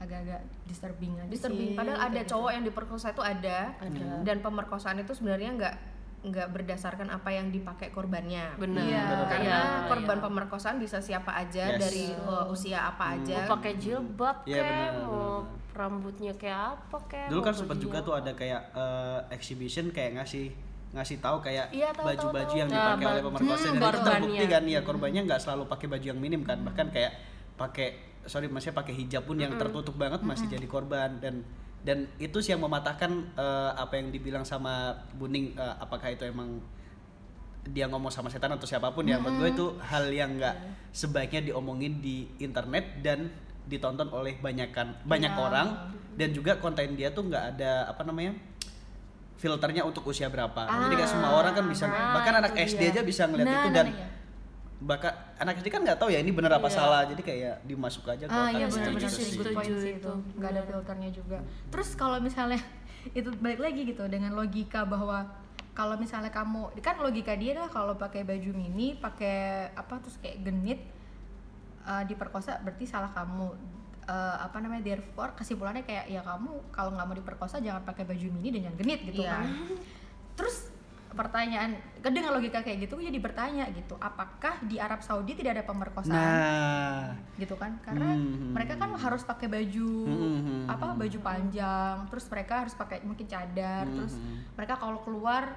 [0.00, 1.72] agak-agak disturbing aja disturbing.
[1.72, 2.32] sih, padahal ada gitu.
[2.32, 3.76] cowok yang diperkosa itu ada.
[3.76, 4.24] Ada.
[4.24, 5.74] dan pemerkosaan itu sebenarnya nggak
[6.20, 8.52] nggak berdasarkan apa yang dipakai korbannya.
[8.54, 8.84] Benar.
[8.84, 9.04] Iya.
[9.24, 10.24] karena Iya, korban iya.
[10.24, 11.80] pemerkosaan bisa siapa aja Yes.
[11.80, 13.48] dari uh, usia apa aja.
[13.48, 17.78] Mau pakai jilbab Iya, kayak benar, mau benar, rambutnya kayak apa kayak dulu kan sempat
[17.78, 20.52] juga tuh ada kayak eh, exhibition kayak ngasih
[20.90, 22.76] ngasih tahu kayak Iya, baju-baju tahu, yang tahu.
[22.76, 24.86] dipakai Nah, oleh pemerkosa hmm, dan itu terbukti kan ya Hmm.
[24.86, 26.58] korbannya nggak selalu pakai baju yang minim kan.
[26.60, 27.12] Bahkan kayak
[27.54, 27.88] pakai
[28.26, 31.16] sorry maksudnya pakai hijab pun yang tertutup banget masih jadi korban.
[31.16, 31.46] Dan
[31.80, 36.60] dan itu sih yang mematahkan eh, apa yang dibilang sama Buning eh, apakah itu emang
[37.64, 39.20] dia ngomong sama setan atau siapa pun ya.
[39.20, 40.56] Menurut gue itu hal yang nggak
[40.96, 43.28] sebaiknya diomongin di internet dan
[43.68, 45.92] ditonton oleh banyakan banyak orang.
[46.16, 48.36] Dan juga konten dia tuh nggak ada apa namanya
[49.40, 50.68] filternya untuk usia berapa.
[50.68, 52.92] Jadi nggak semua orang kan bisa nah, bahkan anak SD dia.
[52.92, 54.06] aja bisa ngeliat Nah, itu dan nah, iya.
[54.80, 56.74] Bahkan anak SD kan nggak tahu ya ini bener apa Iya.
[56.74, 57.02] salah.
[57.04, 60.12] Jadi kayak dimasuk aja ke ah iya benar-benar gitu sih, good point sih itu.
[60.34, 61.38] nggak ada filternya juga.
[61.68, 62.60] Terus kalau misalnya
[63.18, 65.28] itu balik lagi gitu dengan logika bahwa
[65.70, 70.42] kalau misalnya kamu kan logika dia adalah kalau pakai baju mini pakai apa terus kayak
[70.42, 70.80] genit
[71.82, 73.52] uh, diperkosa berarti salah kamu.
[74.00, 78.26] Uh, apa namanya therefore kesimpulannya kayak ya kamu kalau nggak mau diperkosa jangan pakai baju
[78.32, 79.30] mini dan jangan genit gitu Iya.
[79.30, 79.46] kan.
[80.40, 80.56] Terus
[81.10, 86.14] pertanyaan dengan logika kayak gitu jadi bertanya gitu apakah di Arab Saudi tidak ada pemerkosaan
[86.14, 88.54] nah gitu kan karena Hmm.
[88.54, 90.64] mereka kan harus pakai baju Hmm.
[90.66, 94.14] apa baju panjang terus mereka harus pakai mungkin cadar terus
[94.54, 95.50] mereka kalau keluar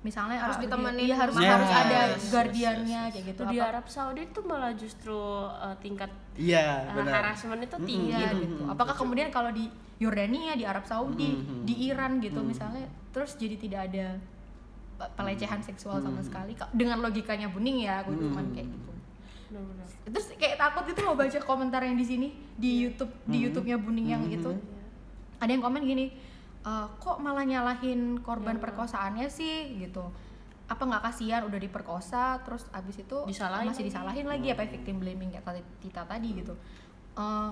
[0.00, 3.42] misalnya Harus ah, ditemenin iya, harus Yes, harus ada yes, yes, guardiannya yes, kayak gitu
[3.48, 8.12] di apa Arab Saudi itu malah justru uh, tingkat iya uh, benar harassment itu tinggi
[8.12, 8.40] Iya tuh.
[8.44, 8.62] gitu.
[8.68, 9.64] Apakah kemudian kalau di
[9.96, 11.64] Yordania, di Arab Saudi, Mhm.
[11.64, 14.06] di Iran gitu misalnya, terus jadi tidak ada
[14.94, 18.90] pelecehan seksual sama sekali Ka- dengan logikanya Buning ya, gue cuman kayak gitu.
[19.50, 19.86] Benar-benar.
[20.04, 24.08] Terus kayak takut itu mau baca komentar yang di sini di YouTube di YouTube-nya Buning
[24.08, 24.50] yang itu.
[25.38, 26.14] Ada yang komen gini,
[26.62, 30.02] "Eh, kok malah nyalahin korban perkosaannya sih gitu.
[30.64, 33.90] Apa nggak kasihan udah diperkosa terus abis itu Disalahin masih lagi.
[33.92, 36.54] disalahin lagi apa victim blaming kayak tadi Tita tadi gitu.
[37.14, 37.50] Eh,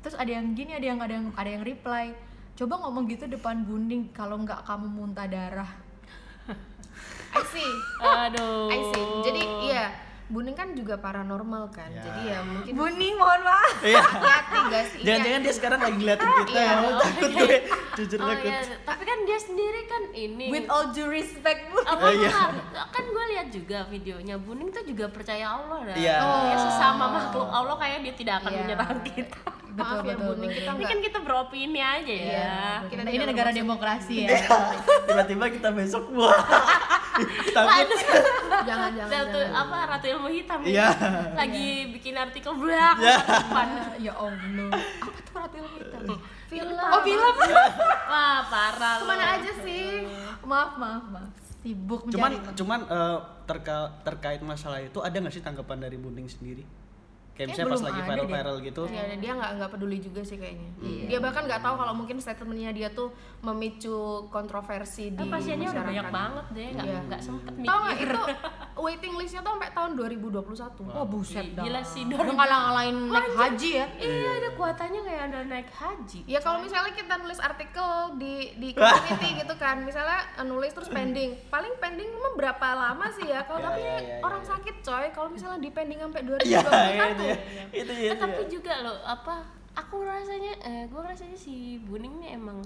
[0.00, 2.16] terus ada yang gini, ada yang ada yang ada yang reply,
[2.54, 5.68] coba ngomong gitu depan Buning kalau nggak kamu muntah darah.
[7.30, 8.68] I see Aduh.
[8.68, 9.84] I see jadi iya
[10.24, 12.00] Buning kan juga paranormal kan Ya.
[12.00, 13.76] jadi ya mungkin Buning mohon maaf.
[13.82, 16.64] iya hati guys jangan-jangan dia sekarang lagi ngeliatin kita Iya.
[16.64, 17.56] ya takut gue
[18.00, 21.76] jujur Oh takut iya, tapi kan dia sendiri kan ini With all due respect, Bu.
[21.78, 22.30] apa Oh, iya.
[22.88, 25.94] kan gue lihat juga videonya Buning tuh juga percaya Allah dah.
[25.94, 26.16] Iya.
[26.16, 26.56] Ya, Oh.
[26.58, 28.60] sesama makhluk Allah kayak dia tidak akan Iya.
[28.64, 29.38] menyerang kita.
[29.74, 32.24] Maaf ya Buning kita Ini kan kita beropini aja ya.
[32.24, 32.58] Iya.
[32.86, 34.38] Kita Kita ini negara demokrasi ya.
[35.06, 36.34] tiba-tiba kita besok wah
[37.54, 37.88] takut
[38.64, 39.60] jangan jangan, Ratu, jangan.
[39.60, 40.68] apa Ratu Ilmu Hitam ya?
[40.68, 40.88] Iya.
[41.32, 42.90] Lagi bikin artikel Iya.
[42.96, 43.66] depan.
[43.98, 44.70] ya Allah.
[44.74, 46.02] Apa tuh ratu ilmu hitam?
[46.44, 47.34] film Oh film.
[48.04, 50.06] Wah, parah ke mana aja sih
[50.40, 51.30] maaf maaf maaf.
[51.60, 52.54] Sibuk cuman mencari.
[52.54, 56.60] cuman eh, terka- terkait masalah itu ada nggak sih tanggapan dari Buning sendiri
[57.34, 58.30] kayak Kayak misalnya pas lagi ada viral deh.
[58.32, 60.70] viral gitu Iya, dan dia nggak nggak peduli juga sih kayaknya.
[60.78, 61.04] Iya.
[61.04, 63.08] Dia bahkan nggak tahu kalau mungkin statementnya dia tuh
[63.40, 63.96] memicu
[64.28, 66.98] kontroversi di Kan pasiennya udah banyak banget deh, nggak Iya.
[67.04, 68.08] nggak sempet Tahu nggak mikir.
[68.08, 68.22] itu
[68.76, 70.86] waiting listnya tuh sampai tahun 2021.
[70.88, 71.64] Oh buset dah.
[71.64, 73.86] Gila sih, Udah ngalah-ngalahin naik haji ya.
[73.96, 76.20] Iya, ada kuatannya kayak ada naik haji.
[76.24, 80.86] Ya kalau misalnya kita nulis artikel di di community gitu kan, misalnya eh, nulis terus
[80.88, 83.42] pending, paling pending emang berapa lama sih ya?
[83.42, 84.48] Kalau Ya, tapi ya, ya, orang ya.
[84.50, 88.42] sakit coy, kalau misalnya di pending sampai iya 2021 itu ya itu ya Eh, tapi
[88.46, 92.62] juga loh apa aku rasanya eh, gue rasanya si Buning nih emang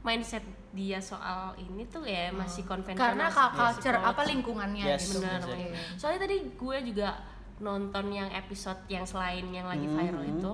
[0.00, 5.18] mindset dia soal ini tuh ya masih konvensional Karena culture apa lingkungannya Yes, gitu.
[5.18, 5.74] benar Iya.
[5.96, 7.08] soalnya tadi gue juga
[7.56, 10.34] nonton yang episode yang selain yang lagi Hmm, viral hmm.
[10.36, 10.52] itu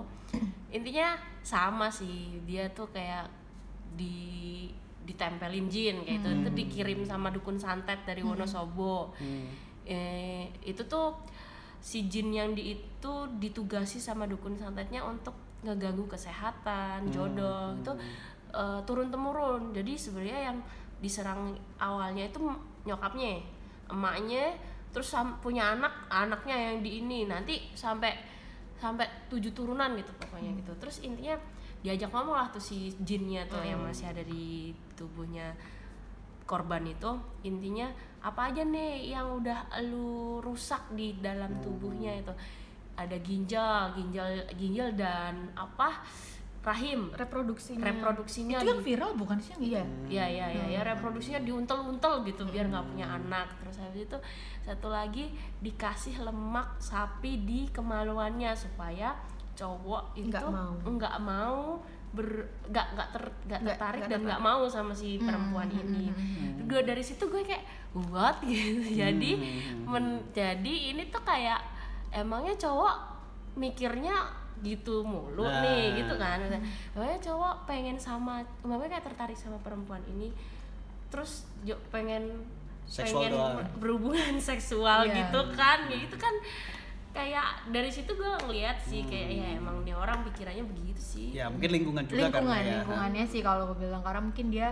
[0.72, 3.28] intinya sama sih dia tuh kayak
[3.92, 4.70] di
[5.02, 9.12] ditempelin jin kayak itu itu dikirim sama dukun santet dari Wonosobo.
[9.18, 9.50] Hmm.
[9.84, 11.18] eh, itu tuh
[11.82, 15.34] si jin yang di itu ditugasi sama dukun santetnya untuk
[15.66, 17.92] ngeganggu kesehatan jodoh itu
[18.54, 20.58] eh, turun temurun jadi sebenarnya yang
[21.02, 22.38] diserang awalnya itu
[22.86, 23.42] nyokapnya
[23.90, 24.54] emaknya
[24.92, 27.24] terus punya anak anaknya yang di ini.
[27.24, 28.12] Nanti sampai
[28.76, 30.72] sampai tujuh turunan gitu pokoknya gitu.
[30.78, 31.34] Terus intinya
[31.82, 35.56] diajak ngomong lah tuh si jinnya tuh yang masih ada di tubuhnya
[36.44, 37.10] korban itu.
[37.42, 37.88] Intinya
[38.22, 42.30] apa aja nih yang udah lu rusak di dalam tubuhnya itu
[42.94, 46.00] ada ginjal ginjal ginjal dan apa
[46.62, 47.82] rahim reproduksinya.
[47.84, 49.82] reproduksinya Itu yang di- viral bukan sih yang Iya.
[49.82, 50.06] itu?
[50.08, 54.18] ya ya ya ya reproduksinya diuntel-untel gitu biar nggak punya anak terus habis itu
[54.62, 55.26] satu lagi
[55.58, 59.18] dikasih lemak sapi di kemaluannya supaya
[59.52, 60.72] cowok itu Nggak mau.
[60.86, 61.82] nggak mau
[62.12, 62.28] ber
[62.66, 66.12] nggak nggak ter Nggak- tertarik nggak dan nggak mau sama si perempuan ini.
[66.62, 67.64] gue dari situ gue kayak
[68.04, 68.36] what?
[68.44, 68.94] Gitu.
[68.94, 69.30] Jadi
[69.82, 71.60] men- jadi ini tuh kayak
[72.10, 72.94] emangnya cowok
[73.54, 74.12] mikirnya
[74.58, 75.60] gitu mulu Nah.
[75.60, 76.38] nih gitu kan?
[76.92, 80.30] Makanya cowok pengen sama mamanya kayak tertarik sama perempuan ini
[81.08, 81.44] terus
[81.88, 82.44] pengen
[82.84, 83.56] seksual pengen doang.
[83.76, 85.24] berhubungan seksual Iya.
[85.24, 85.78] gitu kan?
[85.86, 86.34] Ya itu kan
[87.12, 91.46] kayak dari situ gue ngeliat sih kayak ya emang nih orang pikirannya begitu sih ya
[91.46, 94.68] mungkin lingkungan juga lingkungan karena ya lingkungannya sih kalau gue bilang karena mungkin dia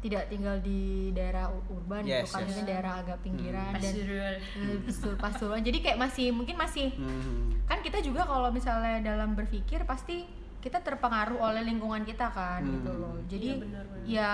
[0.00, 0.80] tidak tinggal di
[1.12, 2.46] daerah urban Yes, gitu kan yes.
[2.48, 4.36] mungkin daerah agak pinggiran dan Pasuruan.
[4.40, 7.52] eh, pasuruan jadi kayak masih mungkin masih Hmm.
[7.66, 10.24] kan kita juga kalau misalnya dalam berpikir pasti
[10.58, 12.72] kita terpengaruh oleh lingkungan kita kan Hmm.
[12.72, 14.04] gitu loh jadi Iya, benar-benar.
[14.06, 14.30] ya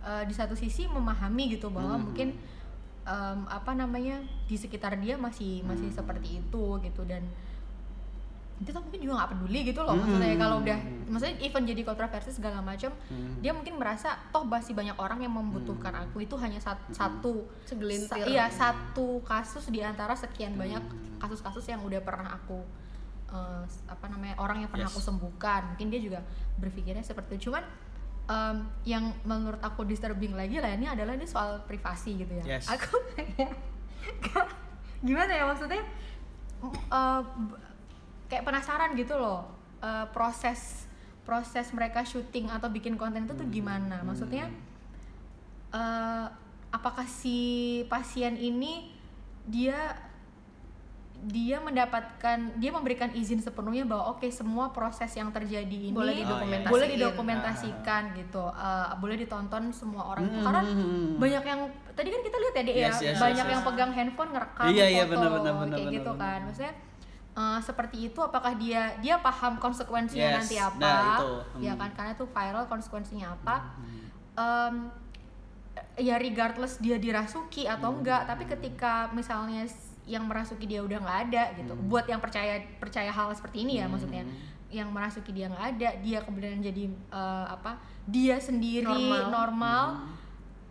[0.00, 2.04] eh, di satu sisi memahami gitu bahwa Hmm.
[2.06, 2.28] mungkin
[3.04, 5.96] em, apa namanya di sekitar dia masih masih Hmm.
[5.96, 7.20] seperti itu gitu dan
[8.54, 10.40] itu tuh mungkin juga nggak peduli gitu loh maksudnya Hmm.
[10.40, 13.42] kalau udah maksudnya even jadi kontroversi segala macam Hmm.
[13.42, 18.08] dia mungkin merasa toh masih banyak orang yang membutuhkan aku itu hanya sat- satu Segelintir.
[18.08, 21.18] sa- iya satu kasus di antara sekian banyak Hmm.
[21.18, 22.62] kasus-kasus yang udah pernah aku
[23.26, 24.94] eh, apa namanya orang yang pernah Yes.
[24.94, 26.20] aku sembuhkan mungkin dia juga
[26.56, 27.66] berpikirnya seperti itu cuman
[28.24, 32.56] em, yang menurut aku disturbing lagi lah ini adalah ini soal privasi gitu ya.
[32.56, 32.68] Yes.
[32.68, 33.52] aku kayak
[35.04, 35.82] gimana ya maksudnya?
[36.64, 36.80] B-
[38.24, 39.44] kayak penasaran gitu loh
[39.84, 40.88] eh, proses
[41.24, 44.00] proses mereka syuting atau bikin konten itu tuh gimana?
[44.00, 44.48] Maksudnya
[45.72, 46.26] eh,
[46.72, 47.38] apakah si
[47.86, 48.90] pasien ini
[49.44, 49.92] dia
[51.24, 56.68] dia mendapatkan dia memberikan izin sepenuhnya bahwa oke semua proses yang terjadi ini Boleh didokumentasiin.
[56.68, 61.10] boleh didokumentasikan gitu Eh, boleh ditonton semua orang Hmm, karena hmm, hmm.
[61.16, 61.60] banyak yang
[61.90, 63.68] tadi kan kita lihat ya Dek, ya Yes, yes, banyak yes, yang yes.
[63.68, 66.22] pegang handphone ngerekam Iya, iya, foto benar, benar, kayak benar, gitu benar.
[66.22, 66.72] kan maksudnya
[67.34, 71.30] eh, seperti itu apakah dia dia paham konsekuensinya Yes, nanti apa nah, itu.
[71.60, 71.80] ya Hmm.
[71.80, 73.56] kan karena itu viral konsekuensinya apa
[74.34, 74.90] Em,
[75.96, 77.98] ya regardless dia dirasuki atau Hmm.
[77.98, 79.62] enggak tapi ketika misalnya
[80.04, 81.86] yang merasuki dia udah nggak ada gitu Hmm.
[81.86, 84.24] buat yang percaya percaya hal seperti ini ya maksudnya
[84.68, 89.24] yang merasuki dia nggak ada dia kemudian jadi eh, apa dia sendiri Normal.
[89.30, 89.84] normal,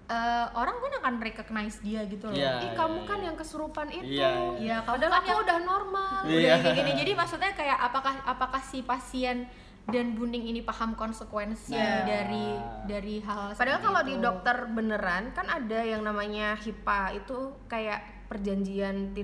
[0.05, 2.61] eh, orang pun akan recognize dia gitu loh Iya.
[2.61, 4.05] Ih kamu kan yang kesurupan itu.
[4.13, 6.19] Iya, Iya, kamu Padahal kan aku yang- udah normal.
[6.23, 6.37] Iya.
[6.37, 9.49] udah kayak gini jadi maksudnya kayak apakah apakah si pasien
[9.85, 12.05] dan Buning ini paham konsekuensi Nah.
[12.05, 14.09] dari dari hal Padahal kalau itu.
[14.09, 17.99] di dokter beneran kan ada yang namanya HIPAA itu kayak
[18.33, 19.23] perjanjian eh,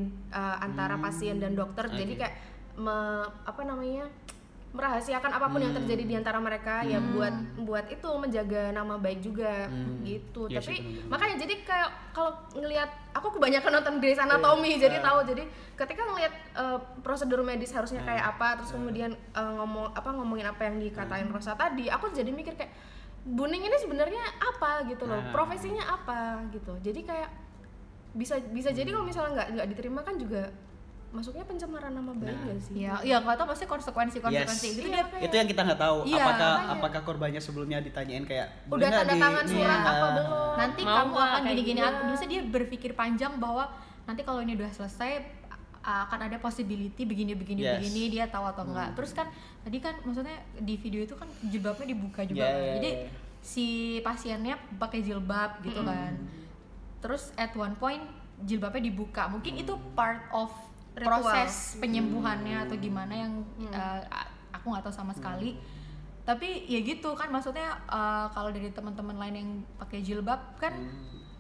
[0.60, 1.90] antara Hmm, pasien dan dokter.
[1.90, 2.20] Jadi oke.
[2.20, 2.36] kayak
[2.78, 4.06] me- apa namanya?
[4.70, 5.82] merahasiakan apa pun yang Hmm.
[5.82, 10.06] terjadi di antara mereka ya buat buat itu menjaga nama baik juga Hmm.
[10.06, 10.46] gitu.
[10.46, 14.86] Iya sih, Tapi makanya jadi kayak kalau ngelihat aku kebanyakan nonton Grey's Anatomy Iya.
[14.86, 15.44] jadi tahu jadi
[15.76, 18.30] ketika ngelihat eh, prosedur medis harusnya kayak Iya.
[18.30, 21.34] apa terus kemudian eh, ngomong apa ngomongin apa yang dikatain Hmm.
[21.34, 22.70] Rosa tadi aku jadi mikir kayak
[23.20, 25.34] Buning ini sebenarnya apa gitu loh Nah.
[25.34, 27.30] profesinya apa gitu jadi kayak
[28.12, 30.50] bisa bisa jadi kalau misalnya nggak nggak diterima kan juga
[31.10, 32.46] masuknya pencemaran nama baik Nah.
[32.48, 34.74] nggak sih ya ya nggak tahu pasti konsekuensi konsekuensi Yes.
[34.76, 35.24] itu Iya, dia makanya.
[35.24, 36.74] itu yang kita nggak tahu Iya, apakah makanya.
[36.76, 40.28] apakah korbannya sebelumnya ditanyain kayak udah "Boleh nggak tanda tangan ini surat ya?" apa belum
[40.56, 41.90] nanti Mau kamu akan gini-gini gitu?
[41.90, 43.64] aku bisa dia berpikir panjang bahwa
[44.04, 45.12] nanti kalau ini udah selesai
[45.80, 47.78] akan ada possibility begini begini Yes.
[47.80, 49.26] begini dia tahu atau enggak terus kan
[49.60, 52.60] tadi kan maksudnya di video itu kan jilbabnya dibuka juga Yeah, kan.
[52.60, 53.10] yeah, jadi yeah.
[53.42, 53.66] si
[54.00, 56.14] pasiennya pakai jilbab gitu kan
[57.00, 58.04] terus at one point
[58.42, 59.28] jilbabnya dibuka.
[59.28, 60.52] Mungkin itu part of
[60.94, 61.22] Ritual.
[61.22, 63.34] proses penyembuhannya atau gimana yang
[63.68, 65.56] uh, a- aku nggak tahu sama sekali.
[66.24, 70.76] Tapi ya gitu kan maksudnya uh, kalau dari teman-teman lain yang pakai jilbab kan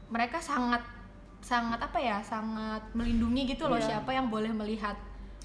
[0.08, 0.82] mereka sangat
[1.39, 4.98] sangat apa ya sangat melindungi gitu loh siapa yang boleh melihat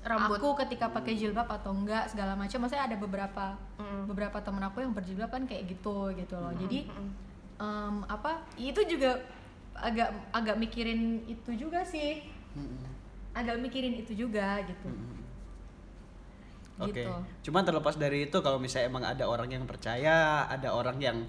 [0.02, 0.36] Rambut.
[0.36, 2.60] aku ketika pakai jilbab atau enggak segala macam.
[2.60, 4.06] Maksudnya ada beberapa Mm.
[4.06, 6.52] beberapa temen aku yang berjilbab kan kayak gitu gitu loh.
[6.54, 6.86] Jadi
[7.56, 9.18] em, apa itu juga
[9.74, 12.22] agak agak mikirin itu juga sih
[12.54, 12.78] Mm-mm.
[13.32, 14.88] agak mikirin itu juga gitu
[16.76, 16.90] Oke.
[16.90, 17.10] gitu
[17.46, 21.22] Cuman terlepas dari itu kalau misalnya emang ada orang yang percaya, ada orang yang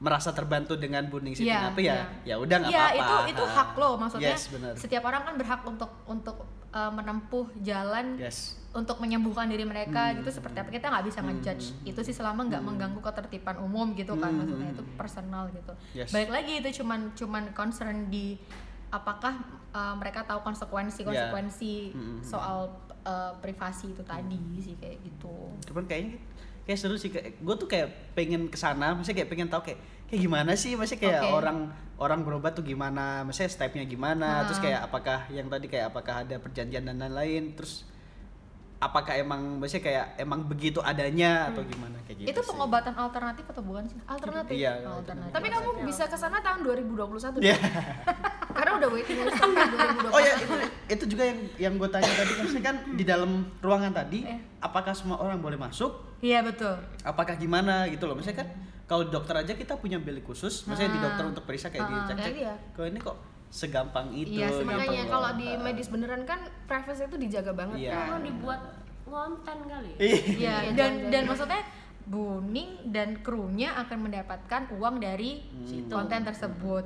[0.00, 2.34] merasa terbantu dengan Buning Siti Iya, Napi ya, iya.
[2.34, 2.98] ya udah nggak Iya, apa-apa.
[2.98, 3.54] itu itu Ah.
[3.54, 6.36] hak lo maksudnya Yes, setiap orang kan berhak untuk untuk
[6.70, 8.54] uh, menempuh jalan Yes.
[8.70, 10.22] untuk menyembuhkan diri mereka Hmm.
[10.22, 14.14] gitu seperti apa kita nggak bisa ngejudge itu sih selama nggak mengganggu ketertiban umum gitu
[14.14, 14.38] kan Hmm.
[14.40, 16.10] maksudnya itu personal gitu Yes.
[16.10, 18.38] balik lagi itu cuman cuman concern di
[18.88, 19.34] apakah
[19.70, 22.18] uh, mereka tahu konsekuensi konsekuensi Hmm.
[22.22, 22.70] soal
[23.02, 25.34] uh, privasi itu tadi sih kayak gitu
[25.66, 26.18] Cuman kayaknya
[26.60, 29.80] kayak seru sih kayak gue tuh kayak pengen ke sana, maksudnya kayak pengen tahu kayak
[30.10, 31.32] kayak gimana sih, maksudnya kayak Oke.
[31.38, 31.58] orang
[32.00, 34.44] orang berobat tuh gimana, maksudnya stepnya gimana, Nah.
[34.50, 37.86] terus kayak apakah yang tadi kayak apakah ada perjanjian dan lain-lain, terus
[38.80, 42.28] apakah emang maksudnya kayak emang begitu adanya atau gimana kayak gitu.
[42.28, 42.48] itu sih.
[42.48, 44.72] pengobatan alternatif atau bukan sih alternatif Iya.
[44.82, 47.56] alternatif tapi kamu bisa ke sana tahun 2021 Iya.
[48.56, 50.54] karena udah waiting list sampai 2021 Oh ya itu,
[50.90, 54.40] itu juga yang yang gue tanya tadi maksudnya kan di dalam ruangan tadi Eh.
[54.58, 55.92] apakah semua orang boleh masuk?
[56.18, 58.12] iya betul Apakah gimana gitu loh?
[58.12, 58.48] Maksudnya kan
[58.84, 61.04] kalau dokter aja kita punya bilik khusus, maksudnya di Ah.
[61.06, 62.34] dokter untuk periksa kayak Ah, dicek-cek.
[62.34, 62.54] iya.
[62.70, 63.16] Kalau ini kok
[63.50, 64.38] segampang itu.
[64.38, 67.98] Iya, gitu makanya kalau di medis beneran kan privacy itu dijaga banget Iya.
[68.08, 68.60] kan dibuat
[69.04, 69.98] ngonten kali ya?
[69.98, 70.14] Iya.
[70.14, 71.62] Iya, Iya, dan dan maksudnya
[72.02, 75.86] Buning dan krunya akan mendapatkan uang dari Hmm.
[75.86, 76.82] konten tersebut.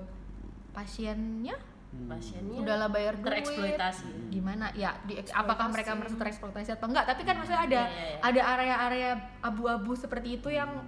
[0.70, 1.54] Pasiennya
[1.94, 4.28] Pasiennya udahlah bayar duit tereksploitasi.
[4.28, 4.68] gimana?
[4.74, 5.30] Ya, Dieksploitasi.
[5.38, 7.06] apakah mereka merasa tereksploitasi atau enggak?
[7.06, 8.18] Tapi kan maksudnya ada Iya, iya, iya.
[8.20, 10.82] ada area-area abu-abu seperti itu yang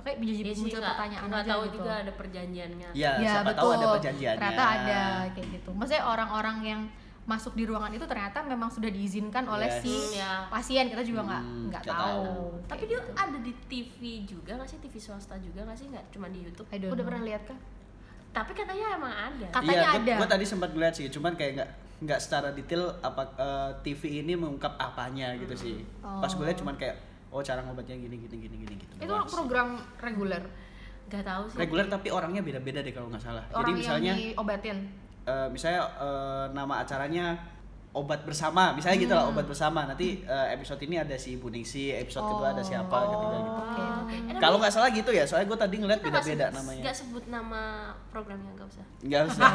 [0.00, 1.74] kayak jadi Iya muncul pertanyaan nggak aja tahu gitu.
[1.76, 2.88] juga ada perjanjiannya.
[2.92, 3.60] Ya, ya siapa betul.
[3.60, 4.40] tahu ada perjanjiannya.
[4.40, 5.70] Ternyata ada kayak gitu.
[5.70, 6.80] Maksudnya orang-orang yang
[7.24, 9.80] masuk di ruangan itu ternyata memang sudah diizinkan oleh Yes.
[9.80, 10.44] si Ya.
[10.46, 10.84] pasien.
[10.86, 12.20] Kita juga nggak Hmm, nggak tahu.
[12.20, 12.44] tahu.
[12.66, 16.28] Tapi dia ada di TV juga nggak sih TV swasta juga nggak sih nggak cuma
[16.28, 16.68] di YouTube.
[16.68, 17.00] Udah know.
[17.02, 17.56] pernah lihat kan
[18.30, 19.46] Tapi katanya emang ada.
[19.48, 20.14] Katanya iya, ada.
[20.18, 21.70] Gue tadi sempat ngeliat sih, cuman kayak nggak
[22.02, 25.74] nggak secara detail apa eh, TV ini mengungkap apanya gitu sih.
[26.02, 26.98] Pas gue liat cuman kayak
[27.34, 28.94] oh cara ngobatnya gini gini gini gini gitu.
[28.94, 29.34] itu doang sih.
[29.34, 29.68] program
[29.98, 30.44] reguler
[31.04, 31.58] Nggak tahu sih.
[31.58, 33.44] reguler tapi orangnya beda-beda deh kalau nggak salah.
[33.44, 34.76] Jadi orang misalnya yang diobatin
[35.24, 37.26] eh, misalnya eh, nama acaranya
[37.92, 39.20] obat bersama, misalnya gitu Hmm.
[39.20, 39.80] lah obat bersama.
[39.84, 43.60] Nanti eh, episode ini ada si Buningsi, episode kedua ada siapa, ketiga gitu.
[44.26, 46.82] Eh, Kalau nggak salah gitu ya, soalnya gue tadi ngeliat beda-beda sebut- namanya.
[46.82, 47.60] nggak sebut nama
[48.08, 48.84] programnya nggak usah.
[49.00, 49.50] Nggak usah.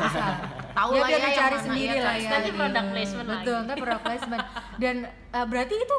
[0.71, 3.67] tahu ya lah ya mana sendiri ya, lah ya Nanti product placement betul lagi.
[3.67, 4.43] nanti product placement
[4.77, 4.95] dan
[5.29, 5.97] uh, berarti itu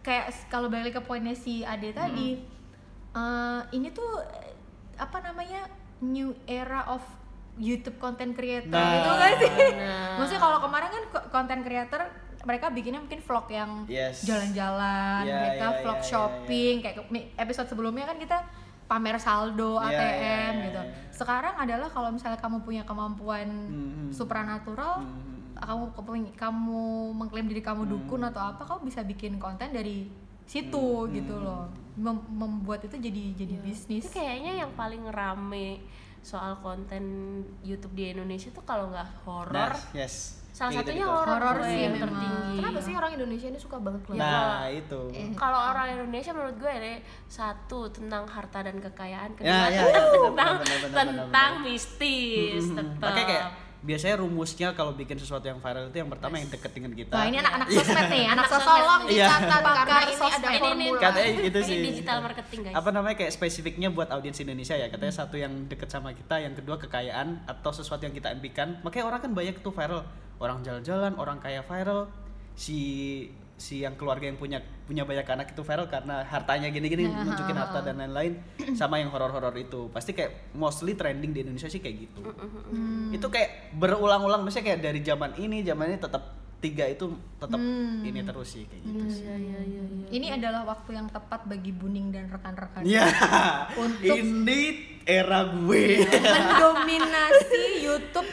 [0.00, 2.40] kayak kayak kalau balik ke poinnya si Ade tadi
[3.12, 4.08] uh, ini tuh
[4.96, 5.68] apa namanya
[6.00, 7.04] new era of
[7.56, 8.92] YouTube content creator Nah.
[8.94, 10.16] gitu kan sih Nah.
[10.18, 12.00] maksudnya kalau kemarin kan content creator
[12.40, 14.24] mereka bikinnya mungkin vlog yang Yes.
[14.24, 18.38] jalan-jalan Iya, mereka iya, vlog iya, iya, shopping kayak ke- episode sebelumnya kan kita
[18.86, 20.82] pamer saldo Iya, ATM iya, iya, gitu
[21.12, 24.08] sekarang adalah kalau misalnya kamu punya kemampuan Mhm.
[24.10, 25.04] supranatural Mhm.
[25.04, 25.92] kamu kamu-
[26.34, 27.92] kamu mengklaim diri kamu Hmm.
[27.94, 30.08] dukun atau apa kamu bisa bikin konten dari
[30.42, 31.12] situ Hmm.
[31.12, 35.84] gitu loh Mem- membuat itu jadi jadi bisnis Itu kayaknya yang paling rame
[36.18, 37.02] soal konten
[37.60, 40.36] YouTube di Indonesia tuh kalau nggak horor, Nah, yes.
[40.50, 41.24] salah Kayak satunya gitu-gitu.
[41.26, 42.56] horor sih yang tertinggi.
[42.56, 45.00] kenapa sih orang Indonesia ini suka banget keluar Nah, itu.
[45.34, 46.94] Kalau orang Indonesia menurut gue ini
[47.26, 50.02] satu tentang harta dan kekayaan, kedua Ya, ya, ya.
[50.14, 50.92] tentang Benar, benar, benar,
[51.24, 51.64] tentang benar.
[51.64, 52.76] mistis, Mhm.
[52.76, 53.12] tetap.
[53.14, 53.44] Kayak
[53.80, 57.16] biasanya rumusnya kalau bikin sesuatu yang viral itu yang pertama yang deket dengan kita.
[57.16, 59.24] wah ini anak-anak sosmed nih anak sosmed tolong Iya.
[59.24, 60.36] dicatat karena Pakar ini ada sosmed.
[60.36, 61.78] Ini- ini- formula Katanya gitu ini sih.
[61.82, 62.74] digital marketing guys.
[62.76, 66.52] Apa namanya kayak spesifiknya buat audiens Indonesia ya katanya satu yang deket sama kita, yang
[66.52, 68.76] kedua kekayaan atau sesuatu yang kita impikan.
[68.80, 70.04] Makanya orang kan banyak tuh viral,
[70.36, 72.12] orang jalan-jalan, orang kaya viral,
[72.52, 72.78] si
[73.60, 77.52] si yang keluarga yang punya punya banyak anak itu viral karena hartanya gini-gini Nah, nunjukin
[77.54, 78.40] harta dan lain-lain
[78.72, 82.24] sama yang horor-horor itu pasti kayak mostly trending di Indonesia sih kayak gitu
[82.66, 83.12] Hmm.
[83.12, 86.22] itu kayak berulang-ulang maksudnya kayak dari zaman ini zaman ini tetap
[86.56, 88.00] tiga itu tetap Hmm.
[88.00, 90.06] ini terus sih kayak gitu sih Iya, iya, iya, iya.
[90.10, 93.04] ini adalah waktu yang tepat bagi Buning dan rekan-rekan Iya,
[93.74, 94.60] Untuk- ini
[95.08, 96.04] era gue.
[96.04, 98.28] mendominasi YouTube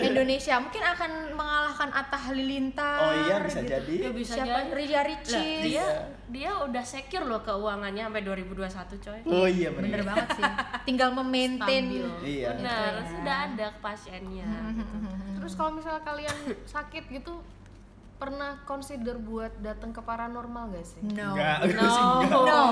[0.00, 3.72] Indonesia mungkin akan mengalahkan Atta Halilintar Oh iya bisa gitu.
[3.74, 3.94] jadi.
[3.98, 4.72] Ya bisa siapa jadi.
[4.74, 5.86] Rija Lah, Ricis dia
[6.30, 9.20] dia udah secure loh keuangannya sampai 2021 coy.
[9.28, 10.02] Oh iya bener bener.
[10.06, 10.44] banget sih
[10.88, 11.84] tinggal memaintain.
[12.22, 12.48] Iya.
[12.58, 14.48] Benar, sudah ada pasiennya.
[14.74, 14.96] gitu.
[15.44, 17.36] terus kalau misalnya kalian sakit gitu
[18.24, 21.58] pernah consider buat datang ke paranormal gak sih no No, enggak.
[22.32, 22.64] No.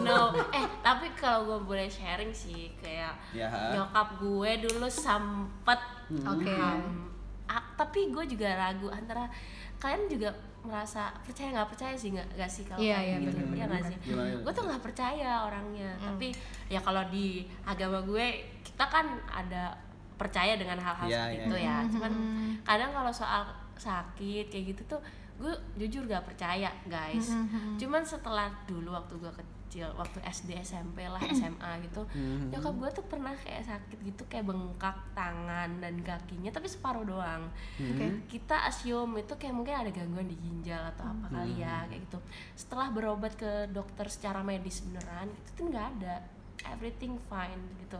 [0.00, 0.20] no.
[0.56, 3.76] Eh, tapi kalau gue boleh sharing sih, kayak Ya.
[3.76, 5.80] nyokap gue dulu sempet,
[6.24, 6.48] Oke.
[6.56, 7.12] um,
[7.44, 9.28] ah, tapi gue juga ragu antara
[9.76, 13.40] kalian juga merasa percaya nggak percaya sih nggak nggak sih kalau Iya, kayak iya, gitu
[13.40, 13.96] bener, Iya nggak sih
[14.44, 16.28] gue tuh nggak percaya orangnya tapi
[16.68, 18.26] ya kalau di agama gue
[18.60, 19.72] kita kan ada
[20.20, 21.76] percaya dengan hal-hal Iya, seperti iya, itu iya.
[21.80, 22.12] ya cuman
[22.60, 23.42] kadang kalau soal
[23.80, 25.00] sakit kayak gitu tuh
[25.36, 27.32] gue jujur gak percaya guys.
[27.74, 32.50] Cuman setelah dulu waktu gue kecil waktu SD SMP lah SMA gitu Mhm.
[32.50, 37.48] nyokap gue tuh pernah kayak sakit gitu kayak bengkak tangan dan kakinya tapi separuh doang.
[37.78, 38.26] Mhm.
[38.26, 42.18] kita assume itu kayak mungkin ada gangguan di ginjal atau apa kali ya kayak gitu.
[42.54, 46.20] Setelah berobat ke dokter secara medis beneran itu tuh nggak ada.
[46.68, 47.96] Everything fine gitu.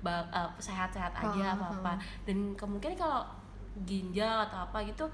[0.00, 0.24] Eh,
[0.56, 1.92] sehat-sehat aja Ah, apa apa
[2.24, 3.26] dan kemungkinan kalau
[3.84, 5.04] ginjal atau apa gitu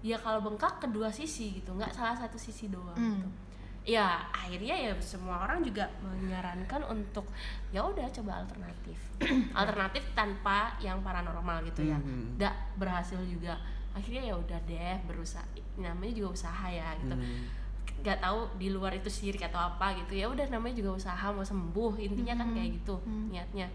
[0.00, 3.20] ya kalau bengkak kedua sisi gitu nggak salah satu sisi doang Hmm.
[3.20, 3.28] gitu.
[3.80, 7.24] Ya akhirnya ya semua orang juga menyarankan untuk
[7.68, 8.96] ya udah coba alternatif.
[9.56, 11.96] Alternatif tanpa yang paranormal gitu ya.
[11.96, 12.36] Mhm.
[12.36, 13.56] nggak berhasil juga.
[13.90, 15.42] Akhirnya ya udah deh berusaha
[15.76, 17.16] namanya juga usaha ya gitu.
[17.16, 17.44] Hmm.
[18.00, 21.44] nggak tahu di luar itu sirik atau apa gitu ya udah namanya juga usaha mau
[21.44, 22.96] sembuh intinya kan kayak gitu
[23.28, 23.68] niatnya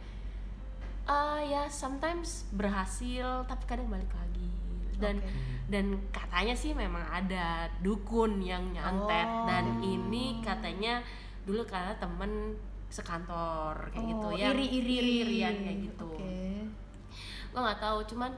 [1.06, 4.50] Eh ya sometimes berhasil tapi kadang balik lagi.
[4.98, 5.22] Dan
[5.66, 9.26] dan katanya sih memang ada dukun yang nyantet.
[9.28, 9.46] Oh.
[9.46, 11.02] dan ini katanya
[11.46, 12.58] dulu karena temen
[12.90, 15.26] sekantor kayak gitu Oh, ya iri-iri.
[15.26, 16.10] irian kayak gitu.
[16.10, 16.70] Oke.
[17.56, 18.32] gue nggak tahu cuman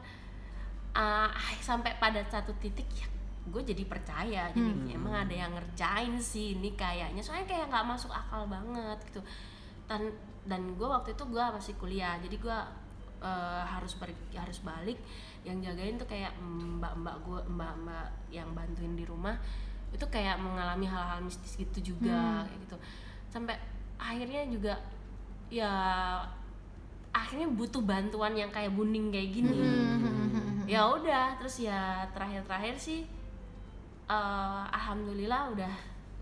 [0.94, 3.08] ah, sampai pada satu titik ya
[3.48, 4.52] gue jadi percaya.
[4.52, 7.24] Jadi emang ada yang ngerjain sih ini kayaknya.
[7.24, 9.22] Soalnya kayak nggak masuk akal banget gitu.
[9.88, 10.12] Dan
[10.48, 12.58] dan gue waktu itu gue masih kuliah jadi gue
[13.22, 14.98] eh, harus pergi harus balik
[15.44, 19.36] yang jagain tuh kayak mbak-mbak gue mbak-mbak yang bantuin di rumah
[19.96, 22.76] itu kayak mengalami hal-hal mistis gitu juga kayak gitu.
[23.32, 23.56] Sampai
[23.96, 24.74] akhirnya juga
[25.48, 25.72] ya
[27.16, 29.56] akhirnya butuh bantuan yang kayak buning kayak gini.
[30.68, 33.08] Ya udah terus ya terakhir-terakhir sih
[34.12, 35.74] eh, alhamdulillah udah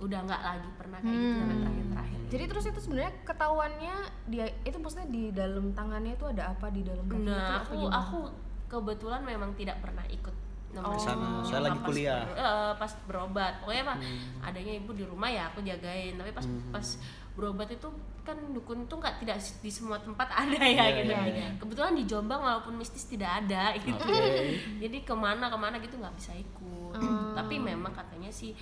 [0.06, 3.96] udah nggak lagi pernah kayak gitu sampai terakhir-terakhir Jadi terus itu sebenarnya ketahuannya
[4.26, 7.96] dia itu maksudnya di dalam tangannya itu ada apa di dalam kakinya nah aku gimana?
[8.00, 8.20] aku
[8.68, 10.36] kebetulan memang tidak pernah ikut
[10.72, 11.00] nomor Oh.
[11.00, 12.20] Sana, saya lagi Pas kuliah.
[12.22, 13.98] ber- eh, pas berobat pokoknya mah
[14.44, 16.88] adanya ibu di rumah ya aku jagain tapi pas pas
[17.32, 17.88] berobat itu
[18.22, 21.50] kan dukun tuh nggak tidak di semua tempat ada ya Iya, gitu iya, iya.
[21.56, 24.60] kebetulan di Jombang walaupun mistis tidak ada gitu Oke.
[24.84, 26.64] jadi ke mana ke mana gitu nggak bisa ikut
[26.96, 27.36] Hmm.
[27.36, 28.56] tapi memang katanya sih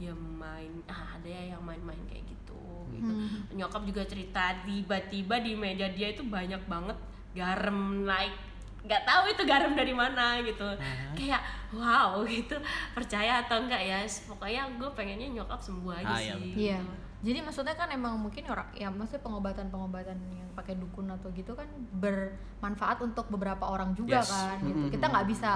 [0.00, 2.56] ya main ah ada ya yang main-main kayak gitu.
[2.90, 3.12] Gitu.
[3.12, 3.44] Hmm.
[3.54, 6.96] nyokap juga cerita tiba-tiba di meja dia itu banyak banget
[7.30, 8.34] garam naik
[8.80, 10.64] nggak tahu itu garam dari mana gitu.
[11.12, 12.56] Kayak wow gitu.
[12.96, 14.00] Percaya atau enggak ya?
[14.24, 16.80] Pokoknya gue pengennya nyokap sembuh aja Ah, iya, sih Iya.
[17.20, 21.68] Jadi maksudnya kan emang mungkin orang ya maksudnya pengobatan-pengobatan yang pakai dukun atau gitu kan
[21.92, 24.32] bermanfaat untuk beberapa orang juga Yes.
[24.32, 24.96] kan gitu.
[24.96, 25.50] Kita nggak bisa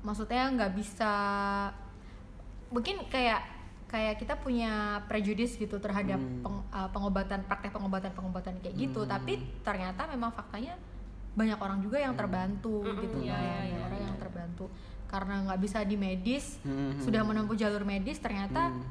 [0.00, 1.12] maksudnya nggak bisa
[2.72, 3.44] mungkin kayak
[3.86, 4.72] kayak kita punya
[5.06, 6.42] prejudice gitu terhadap Hmm.
[6.42, 9.32] peng- uh, pengobatan praktek pengobatan-pengobatan kayak gitu, tapi
[9.62, 10.74] ternyata memang faktanya
[11.32, 13.40] banyak orang juga yang terbantu Mm-mm, gitu iya, kan.
[13.40, 14.06] iya, Banyak iya, orang iya.
[14.06, 14.64] yang terbantu
[15.06, 16.98] karena nggak bisa di medis Hmm.
[16.98, 18.82] sudah menempuh jalur medis ternyata Hmm.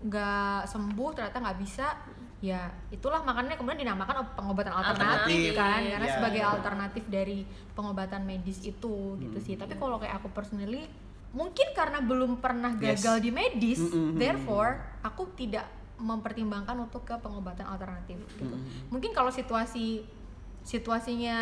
[0.00, 1.86] nggak sembuh ternyata nggak bisa
[2.38, 6.14] ya itulah makanya kemudian dinamakan pengobatan alternatif, Alternatif, kan karena Iya.
[6.14, 7.38] sebagai alternatif dari
[7.74, 10.86] pengobatan medis itu gitu sih tapi kalau kayak aku personally
[11.30, 12.98] mungkin karena belum pernah Yes.
[12.98, 14.70] gagal di medis Mm, mm, mm, therefore
[15.00, 15.66] aku tidak
[15.96, 20.06] mempertimbangkan untuk ke pengobatan alternatif gitu Mm, mungkin kalau situasi
[20.62, 21.36] situasinya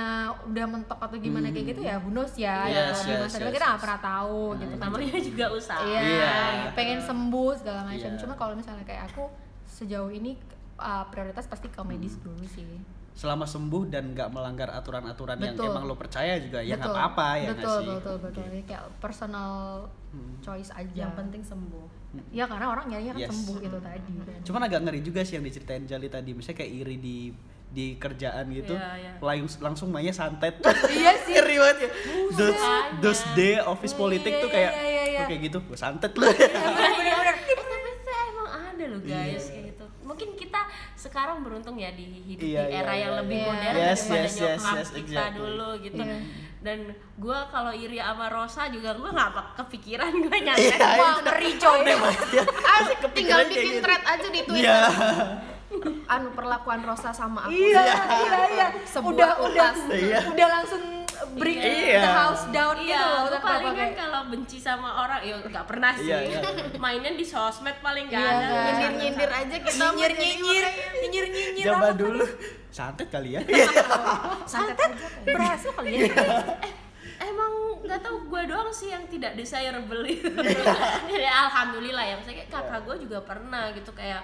[0.44, 3.10] udah mentok atau gimana kayak gitu ya knows ya Yes, gitu.
[3.10, 3.84] di yes, masa depan yes, kita nggak yes.
[3.84, 6.34] pernah tahu gitu kan namanya juga usaha Iya, Iya.
[6.72, 8.10] pengen sembuh segala macam.
[8.12, 8.20] Iya.
[8.22, 9.26] Cuma kalau misalnya kayak aku
[9.66, 10.38] sejauh ini
[10.76, 12.22] uh, prioritas pasti ke medis Hmm.
[12.24, 12.70] dulu sih.
[13.16, 15.72] Selama sembuh dan nggak melanggar aturan-aturan yang Betul.
[15.72, 17.00] emang lo percaya juga ya nggak Betul.
[17.00, 19.52] apa-apa ya nggak betul, sih betul, betul, Ini Kayak personal
[20.08, 20.36] Hmm.
[20.38, 20.92] choice aja.
[20.94, 21.86] yang penting sembuh.
[22.30, 23.32] Ya karena orang nyarinya kan Yes.
[23.34, 24.12] sembuh itu tadi.
[24.18, 24.38] kan.
[24.42, 27.16] cuman agak ngeri juga sih yang diceritain Jali tadi misalnya kayak iri di
[27.66, 29.12] di kerjaan gitu Iya, iya.
[29.18, 30.56] langsung langsung mainnya santet
[30.94, 31.34] Iya sih.
[31.34, 31.90] ngeri banget ya
[32.32, 32.62] those,
[33.02, 35.18] those day office politik Iya, tuh kayak iya, iya, iya.
[35.18, 37.26] "Lu kayak gitu gue santet lu Bener-bener.
[37.26, 37.52] tapi
[37.98, 39.75] saya emang ada loh guys kayak gitu
[40.06, 40.60] mungkin kita
[40.94, 43.20] sekarang beruntung ya di hidup Iya, di iya, era iya, yang iya.
[43.20, 43.46] lebih Iya.
[43.46, 45.36] modern Yes, daripada yes, yes, nyokap yes, kita exactly.
[45.36, 46.18] dulu gitu Iya.
[46.62, 46.78] dan
[47.16, 51.78] gua kalau iri sama Rosa juga gua nggak kepikiran gue nyantet Iya, Wah, ngeri coy.
[51.84, 53.82] Ah, tinggal kepikiran kayak bikin gitu.
[53.82, 54.66] thread aja di Twitter.
[54.66, 54.80] Iya.
[56.06, 57.52] Anu perlakuan Rosa sama aku.
[57.52, 58.66] Iya, iya, iya.
[58.86, 59.76] Sebuah Udah, udah, utas.
[59.90, 60.18] Iya.
[60.30, 60.82] udah langsung
[61.32, 61.98] bring Iya.
[61.98, 63.38] the house down gitu Iya, loh.
[63.38, 66.06] paling kan kalau benci sama orang, ya nggak pernah sih.
[66.06, 66.38] Iya, iya.
[66.76, 68.46] Mainnya di sosmed paling gak Iya, ada.
[68.46, 68.62] kan.
[68.64, 72.24] Nyindir-nyindir aja kita mah nyinyir jadi nyinyir orang- nyinyir nyinyir Zaman dulu
[72.68, 73.40] santet kali ya.
[74.44, 75.24] santet aja kayak.
[75.26, 76.06] berhasil kali ya
[77.16, 80.28] Emang nggak tahu gue doang sih yang tidak desirable itu.
[81.08, 84.20] Jadi alhamdulillah ya, maksudnya kayak kakak gue juga pernah gitu kayak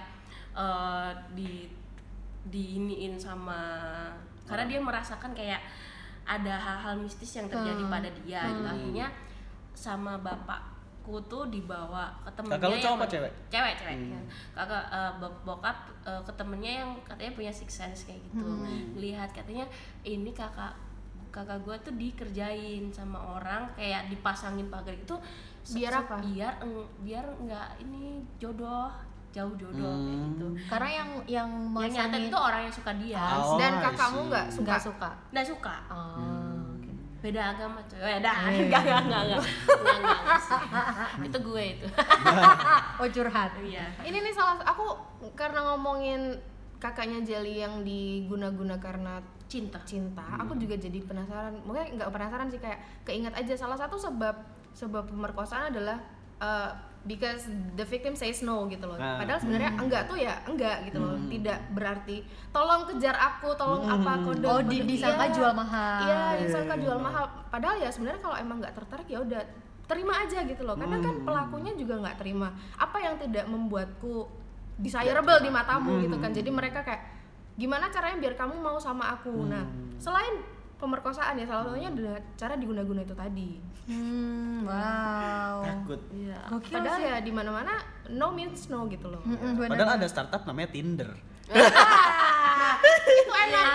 [0.53, 1.73] eh, di
[2.45, 3.63] diiniin sama
[4.45, 5.63] karena dia merasakan kayak
[6.25, 8.63] ada hal-hal mistis yang terjadi pada dia gitu.
[8.65, 9.07] akhirnya
[9.73, 10.71] sama bapakku
[11.27, 13.33] tuh dibawa ke temennya Kakak lu cowok apa cewek?
[13.49, 14.21] cewek cewek ya.
[14.53, 18.47] kakak eh, bok- bokap eh, ke temennya yang katanya punya six sense kayak gitu
[18.95, 19.67] lihat katanya
[20.03, 20.73] ini kakak
[21.29, 25.17] kakak gue tuh dikerjain sama orang kayak dipasangin pagar itu
[25.63, 26.19] Biar apa?
[26.19, 26.59] biar
[27.01, 28.91] biar enggak ini jodoh
[29.33, 30.29] jauh jodoh kayak Hmm.
[30.31, 30.47] gitu.
[30.69, 33.25] Karena yang yang yang masangin itu orang yang suka dia.
[33.35, 34.65] Oh, Dan kakakmu nggak suka?
[34.69, 35.11] nggak suka.
[35.33, 35.75] Nggak suka?
[35.89, 36.91] Oh, oke.
[37.23, 38.33] beda agama tuh beda.
[38.51, 40.61] Enggak enggak enggak enggak enggak enggak, enggak sih.
[41.27, 41.87] itu gue itu.
[43.01, 43.51] Oh curhat.
[43.59, 43.85] Iya.
[44.01, 44.87] Ini nih salah aku
[45.33, 46.35] karena ngomongin
[46.77, 49.79] kakaknya Jelly yang diguna-guna karena cinta.
[49.85, 51.55] cinta, aku juga jadi penasaran.
[51.63, 53.55] Mungkin nggak penasaran sih kayak keinget aja.
[53.55, 54.35] Salah satu sebab
[54.73, 56.01] sebab pemerkosaan adalah
[56.37, 56.73] uh,
[57.03, 58.95] because the victim says no gitu loh.
[58.99, 59.19] Ah.
[59.19, 61.19] Padahal sebenarnya enggak tuh ya enggak gitu loh.
[61.27, 62.23] Tidak berarti
[62.55, 65.35] tolong kejar aku, tolong apa kode oh di, kode- disangka iya.
[65.35, 67.25] jual mahal Iya, disangka jual mahal.
[67.51, 69.43] Padahal ya sebenarnya kalau emang nggak tertarik ya udah
[69.91, 70.77] terima aja gitu loh.
[70.79, 72.49] Karena kan pelakunya juga nggak terima.
[72.79, 74.31] Apa yang tidak membuatku
[74.79, 76.31] desirable di matamu gitu kan.
[76.31, 77.03] Jadi mereka kayak
[77.59, 79.45] gimana caranya biar kamu mau sama aku.
[79.45, 79.67] Nah,
[80.01, 80.41] selain
[80.83, 83.51] pemerkosaan ya salah satunya adalah cara diguna-guna itu tadi
[83.83, 85.59] Hmm, wow.
[85.61, 86.39] takut Iya.
[86.49, 87.07] Gokil padahal sih.
[87.09, 87.75] ya di mana-mana
[88.09, 89.71] no means no gitu loh Mm-mm, bener.
[89.73, 91.11] padahal ada startup namanya Tinder
[93.03, 93.67] itu enak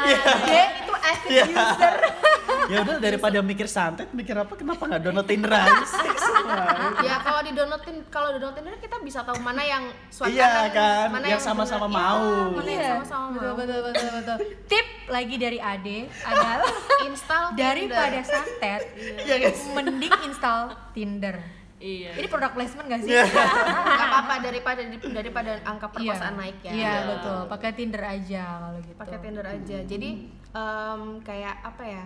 [0.43, 1.95] Dia itu active user.
[2.67, 6.63] ya udah daripada mikir santet mikir apa kenapa nggak download Tinder aja sih Semua.
[6.99, 11.07] ya kalau di downloadin kalau di downloadin kita bisa tahu mana yang swipe Iya kan,
[11.23, 12.19] yang sama-sama mau.
[12.19, 14.35] Iya, mana yang Iya, sama-sama betul, mau betul, betul, betul.
[14.67, 16.67] Tip lagi dari Ade adalah
[17.07, 18.81] install daripada santet,
[19.17, 19.61] Iya, guys.
[19.71, 20.61] mending install
[20.91, 21.35] Tinder.
[21.77, 22.09] Iya.
[22.15, 23.13] Ini produk placement gak sih?
[23.87, 26.41] nggak apa-apa daripada daripada angka perkosaan Iya.
[26.41, 27.39] naik ya Iya, betul.
[27.47, 28.97] Pakai Tinder aja kalau gitu.
[28.97, 30.09] pakai Tinder aja jadi
[30.51, 32.03] em, kayak apa ya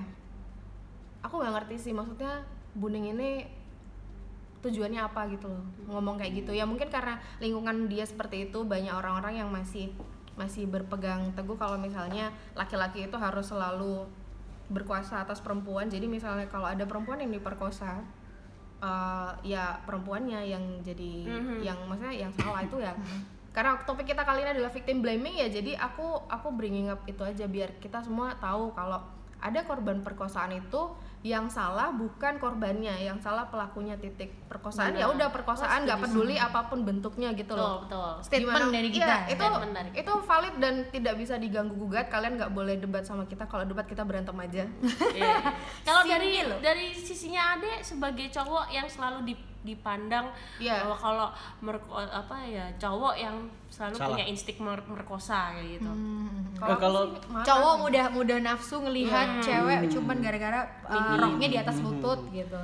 [1.21, 2.41] aku nggak ngerti sih maksudnya
[2.71, 3.43] Buning ini
[4.61, 6.55] tujuannya apa gitu loh ngomong kayak gitu.
[6.55, 9.91] Ya mungkin karena lingkungan dia seperti itu banyak orang-orang yang masih
[10.39, 14.07] masih berpegang teguh kalau misalnya laki-laki itu harus selalu
[14.71, 15.91] berkuasa atas perempuan.
[15.91, 17.99] Jadi misalnya kalau ada perempuan yang diperkosa
[18.79, 21.27] eh, ya perempuannya yang jadi
[21.59, 22.95] yang maksudnya yang salah itu ya.
[23.51, 27.19] Karena topik kita kali ini adalah victim blaming ya jadi aku aku bringing up itu
[27.19, 29.03] aja biar kita semua tahu kalau
[29.41, 35.29] ada korban perkosaan itu yang salah bukan korbannya yang salah pelakunya titik perkosaan ya udah
[35.29, 38.11] perkosaan nggak peduli apa pun bentuknya gitu betul loh betul.
[38.21, 39.15] Statement Gimana- dari iya, kita.
[39.27, 40.01] itu Statement dari kita.
[40.01, 43.85] itu valid dan tidak bisa diganggu gugat kalian nggak boleh debat sama kita kalau debat
[43.85, 44.65] kita berantem aja
[45.11, 45.35] Iya.
[45.81, 46.57] Kalau dari loh.
[46.59, 50.25] dari sisinya Ade sebagai cowok yang selalu di- dipandang
[50.57, 50.81] Iya.
[50.81, 51.27] bahwa kalau
[51.59, 53.35] merko- apa ya cowok yang
[53.67, 54.07] selalu Salah.
[54.09, 55.87] punya insting mer- merkosa kayak gitu.
[55.87, 61.57] Nah, aku kalau- marah Cowok mudah mudah nafsu ngelihat cewek cuman gara-gara uh, roknya di
[61.57, 61.85] atas Hmm.
[61.91, 62.57] lutut gitu.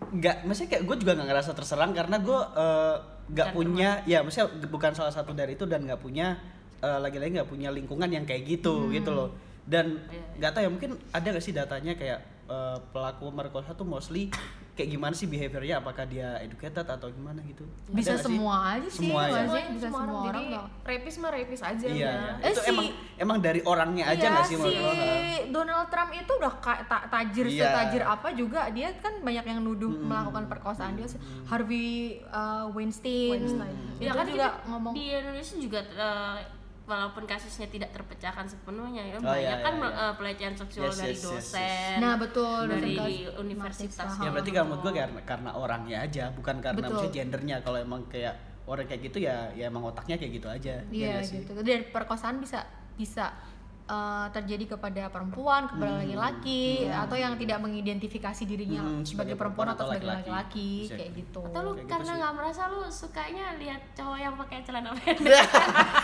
[0.00, 2.96] nggak maksudnya kayak gue juga nggak ngerasa terserang karena gue eh,
[3.30, 6.40] nggak punya ya maksudnya bukan salah satu dari itu dan nggak punya
[6.80, 9.30] eh, lagi-lagi nggak punya lingkungan yang kayak gitu gitu loh
[9.62, 10.24] dan Iya.
[10.40, 12.18] nggak tahu ya mungkin ada nggak sih datanya kayak
[12.50, 14.26] eh, pelaku merkosa tuh mostly
[14.72, 18.24] kayak gimana sih behaviornya apakah dia educated atau gimana gitu Ada Bisa sih?
[18.24, 19.28] semua aja sih, Semua ya?
[19.28, 19.44] nggak sih?
[19.44, 22.00] Semuanya, Bisa semua semua orang, orang jadi rapis mah rapis aja iya udah.
[22.00, 22.32] iya.
[22.40, 22.86] Eh, itu si- emang
[23.18, 25.14] emang dari orangnya aja Iya, nggak sih si menurut lo ha?
[25.50, 27.62] Donald Trump itu udah ka- ta- tajir Iya.
[27.62, 31.06] setajir apa juga dia kan banyak yang nuduh melakukan perkosaan dia
[31.44, 31.88] Harvey
[32.26, 33.74] uh, Weinstein, Weinstein.
[33.94, 36.38] itu Ya kan juga kita ngomong di Indonesia juga eh,
[36.90, 40.02] walaupun kasusnya tidak terpecahkan sepenuhnya ya Oh, banyak iya, kan iya, iya.
[40.02, 41.46] eh, pelecehan seksual Yes, dari yes, yes, yes.
[41.54, 41.94] dosen.
[42.02, 44.24] nah betul dari dosen universitas mahasiswa.
[44.26, 47.06] ya berarti kalau menurut gue karena karena orangnya aja bukan karena Betul.
[47.08, 48.34] gendernya kalau emang kayak
[48.66, 51.38] orang kayak gitu ya ya emang otaknya kayak gitu aja ya Iya nggak sih?
[51.42, 51.52] gitu.
[51.60, 53.32] Dan perkosaan bisa bisa
[53.90, 59.68] uh, terjadi kepada perempuan, kepada laki-laki atau yang tidak mengidentifikasi dirinya Hmm, sebagai sebagai perempuan
[59.68, 60.96] atau perempuan sebagai atau laki-laki laki-laki.
[60.96, 61.40] kayak gitu.
[61.42, 65.46] Atau lu Kayak gitu karena nggak merasa lu sukanya lihat cowok yang pakai celana pendek.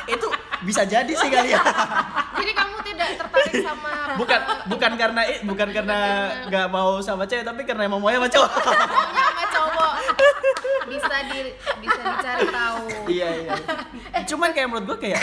[0.07, 0.27] itu
[0.63, 1.61] bisa jadi sih kali ya
[2.39, 4.41] Jadi kamu tidak tertarik sama bukan
[4.73, 5.99] bukan karena eh, bukan karena
[6.47, 9.93] nggak mau sama cewek tapi karena emang mau sama cowok sama cowok.
[10.87, 11.41] Bisa di
[11.79, 12.85] bisa dicari tahu.
[13.07, 13.55] iya iya
[14.25, 15.23] cuman kayak menurut gue kayak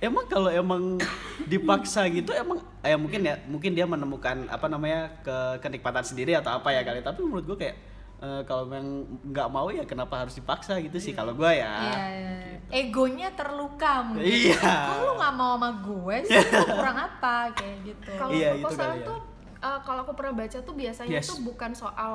[0.00, 0.96] emang kalau emang
[1.44, 6.54] dipaksa gitu emang ya mungkin ya mungkin dia menemukan apa namanya ke kenikmatan sendiri atau
[6.54, 7.76] apa ya kali tapi menurut gue kayak
[8.18, 8.88] eh, kalau memang
[9.22, 12.32] nggak mau ya kenapa harus dipaksa gitu sih kalau gue ya Iya, iya.
[12.70, 14.24] egonya terluka mungkin.
[14.24, 14.56] Iya.
[14.62, 16.38] Kok lu nggak mau sama gue sih?
[16.38, 18.10] Lu kurang apa kayak gitu.
[18.14, 19.06] Kalau Iya, itu perkosaan kali ya.
[19.06, 19.18] tuh
[19.60, 21.28] eh, kalau aku pernah baca tuh biasanya Yes.
[21.28, 22.12] tuh bukan soal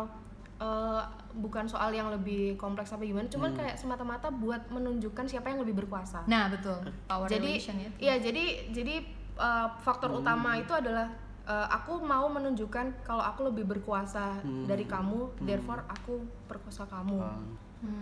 [0.58, 1.02] eh,
[1.36, 3.60] bukan soal yang lebih kompleks apa gimana, cuman Hmm.
[3.60, 6.24] kayak semata-mata buat menunjukkan siapa yang lebih berkuasa.
[6.26, 6.80] Nah, betul.
[7.06, 7.90] Power jadi ya.
[7.98, 8.96] iya jadi jadi
[9.36, 10.20] uh, faktor Hmm.
[10.22, 11.12] utama itu adalah
[11.44, 14.64] uh, aku mau menunjukkan kalau aku lebih berkuasa Hmm.
[14.64, 17.20] dari kamu therefore aku perkosa kamu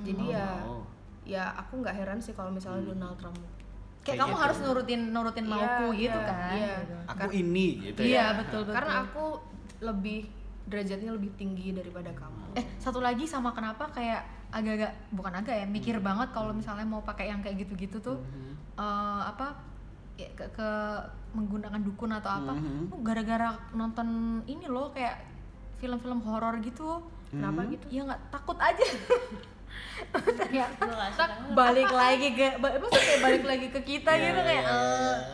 [0.01, 0.85] jadi ya Oh.
[1.25, 2.91] ya aku nggak heran sih kalau misalnya Hmm.
[2.93, 3.49] Donald Trump Kayak
[4.05, 4.43] kayak kamu gitu.
[4.43, 6.53] harus nurutin nurutin mauku Iya, gitu iya, kan.
[6.53, 6.73] iya.
[6.77, 6.95] gitu.
[7.09, 8.75] aku ini gitu Iya, ya betul betul.
[8.75, 9.25] karena aku
[9.81, 10.19] lebih
[10.67, 12.55] derajatnya lebih tinggi daripada kamu.
[12.55, 17.01] Eh satu lagi sama kenapa kayak agak-agak bukan agak ya mikir banget kalau misalnya mau
[17.01, 18.17] pakai yang kayak gitu-gitu tuh
[18.79, 19.57] eh, apa
[20.15, 20.69] ya, ke, ke
[21.33, 22.53] menggunakan dukun atau apa.
[22.89, 25.25] Lu gara-gara nonton ini loh kayak
[25.81, 27.01] film-film horor gitu.
[27.33, 27.85] Kenapa gitu?
[27.89, 28.85] Ya nggak takut aja
[30.13, 30.85] ternyata
[31.53, 34.75] balik lagi ke maksudnya kayak balik lagi ke kita Iya, gitu kayak iya,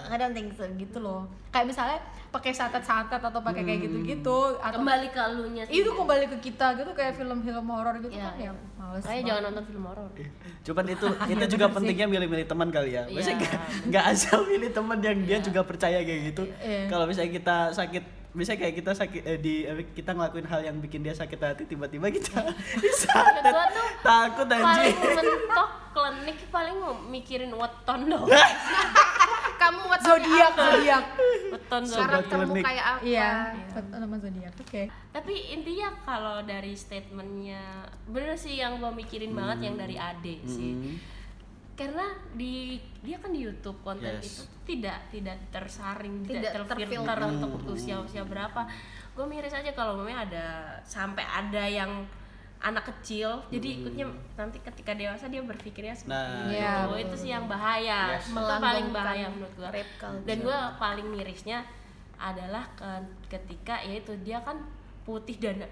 [0.07, 1.27] eh I don't think so gitu loh.
[1.49, 1.97] Kayak misalnya
[2.29, 6.77] pakai santet-santet atau pakai kayak gitu-gitu atau Kembali ke lu nya itu kembali ke kita
[6.77, 8.51] gitu kayak film-film horor gitu Iya, kan ya iya.
[8.77, 10.07] males Makanya jangan nonton film horor.
[10.61, 13.03] Cuman itu itu juga pentingnya milih-milih teman kali ya.
[13.09, 13.59] Maksudnya Iya,
[13.89, 16.43] nggak asal milih teman yang dia juga percaya kayak gitu.
[16.61, 16.85] Iya.
[16.85, 20.77] Kalau misalnya kita sakit misalnya kayak kita sakit eh, di eh, kita ngelakuin hal yang
[20.77, 27.49] bikin dia sakit hati tiba-tiba kita tuh takut paling anjing mentok klinik paling mau mikirin
[27.49, 28.29] weton dong.
[29.61, 31.05] kamu what zodiak zodiak
[31.51, 32.23] weton zodiak.
[32.23, 32.63] Klinik.
[32.63, 33.31] kayak apa Iya,
[33.91, 34.53] nama zodiak.
[34.55, 34.83] Oke.
[35.09, 37.59] tapi intinya kalau dari statementnya
[38.05, 40.95] bener sih yang gue mikirin banget yang dari Ade sih Hmm.
[41.79, 42.03] Karena
[42.33, 44.27] di dia kan di YouTube konten Yes.
[44.27, 47.19] itu tidak tidak tersaring Tidak tidak terfilter terfilter.
[47.31, 48.67] untuk usia usia berapa.
[49.11, 50.45] Gue miris aja kalau memang ada
[50.81, 52.03] sampai ada yang
[52.59, 54.03] anak kecil jadi ikutnya
[54.35, 56.51] nanti ketika dewasa dia berpikirnya seperti Nah, itu.
[56.53, 57.99] Iya, itu sih yang bahaya.
[58.13, 58.27] Yes.
[58.27, 59.69] itu paling bahaya menurut gue
[60.21, 61.63] dan gue paling mirisnya
[62.13, 64.59] adalah ke- ketika yaitu dia kan
[65.01, 65.63] putih dan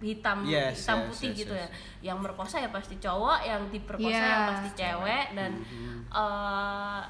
[0.00, 1.62] hitam Yes, hitam yes, putih yes, gitu yes.
[1.62, 1.68] ya
[2.06, 5.98] yang merkosa ya pasti cowok yang diperkosa Iya, yang pasti cewek dan Hmm.
[6.08, 7.00] eh,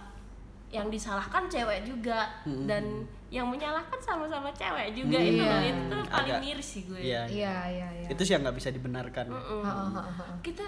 [0.68, 2.64] yang disalahkan cewek juga Hmm.
[2.64, 2.84] dan
[3.28, 5.60] yang menyalahkan sama-sama cewek juga itu Iya.
[5.66, 7.22] itu tuh paling Agak- miris sih gue Iya.
[7.24, 8.08] Iya, iya, iya.
[8.08, 9.26] Itu sih yang nggak bisa dibenarkan.
[9.28, 10.04] Heeh, heeh.
[10.40, 10.64] kita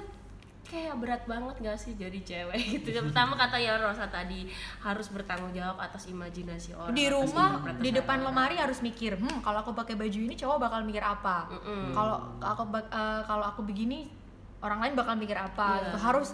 [0.71, 4.47] kayak berat banget gak sih jadi cewek gitu pertama kata ya Rosa tadi
[4.79, 8.31] harus bertanggung jawab atas imajinasi orang di rumah di depan orang.
[8.31, 11.51] lemari harus mikir hmm kalau aku pakai baju ini cowok bakal mikir apa
[11.91, 14.07] kalau aku bak- eh, kalau aku begini
[14.61, 15.83] orang lain bakal mikir apa Iya.
[15.85, 15.99] gitu.
[15.99, 16.29] harus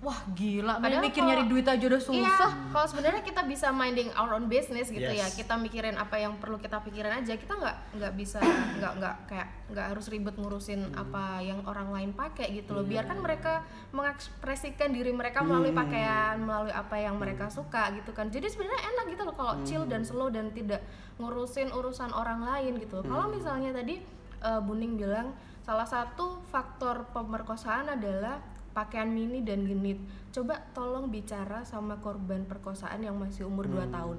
[0.00, 4.08] wah gila Padahal mikir nyari duit aja udah susah Iya, kalau sebenarnya kita bisa minding
[4.16, 5.28] our own business gitu ya.
[5.28, 5.36] Yes.
[5.36, 7.36] Kita mikirin apa yang perlu kita pikirin aja.
[7.36, 8.40] Kita nggak nggak bisa
[8.80, 12.84] nggak nggak kayak nggak harus ribet ngurusin apa yang orang lain pakai gitu loh.
[12.84, 13.60] Biarkan mereka
[13.92, 18.32] mengekspresikan diri mereka melalui pakaian, melalui apa yang mereka suka gitu kan.
[18.32, 20.80] Jadi sebenarnya enak gitu loh kalau chill dan slow dan tidak
[21.20, 23.04] ngurusin urusan orang lain gitu.
[23.04, 23.04] loh.
[23.04, 24.00] Kalau misalnya tadi
[24.40, 28.40] eh, Buning bilang salah satu faktor pemerkosaan adalah
[28.70, 29.98] pakaian mini dan genit.
[30.30, 34.18] Coba tolong bicara sama korban perkosaan yang masih umur 2 tahun.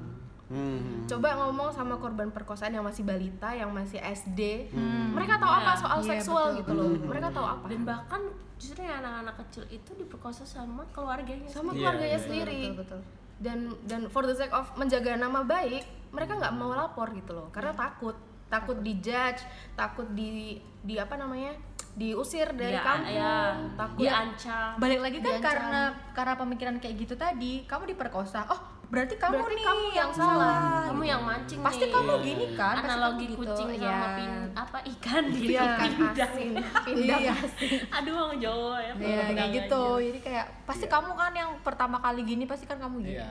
[0.51, 1.07] Hmm.
[1.07, 4.67] Coba ngomong sama korban perkosaan yang masih balita, yang masih SD.
[4.69, 5.15] Hmm.
[5.15, 5.79] Mereka tahu apa Iya.
[5.79, 6.59] soal Iya, seksual betul.
[6.59, 6.87] gitu loh.
[7.07, 7.65] Mereka tahu apa.
[7.65, 8.21] dan bahkan
[8.59, 12.61] justru yang anak-anak kecil itu diperkosa sama keluarganya Sama Iya, keluarganya iya, sendiri.
[12.75, 13.01] betul betul
[13.41, 15.81] Dan dan for the sake of menjaga nama baik,
[16.11, 17.49] mereka nggak mau lapor gitu loh.
[17.49, 18.13] Karena takut,
[18.45, 19.41] takut dijudge,
[19.73, 21.55] takut di di apa namanya?
[21.93, 23.35] Diusir dari Dia- kampung, ya,
[23.75, 25.43] takut diancam balik lagi kan Diancam.
[25.43, 25.81] karena
[26.11, 30.83] karena pemikiran kayak gitu tadi kamu diperkosa oh berarti kamu Berarti nih kamu yang salah.
[30.85, 31.93] kamu yang mancing pasti nih.
[31.93, 33.39] kamu gini kan analogi kamu gitu.
[33.41, 33.79] kucing Iya.
[33.85, 37.33] sama pin apa ikan gitu Iya, pindah asin, pindah Iya.
[37.37, 37.71] asin.
[37.87, 39.83] aduh orang Jawa ya Iya kayak Pindah gitu.
[39.93, 40.03] aja.
[40.05, 43.15] Jadi kayak pasti kamu kan yang pertama kali gini pasti kan kamu gini.
[43.15, 43.27] Iya.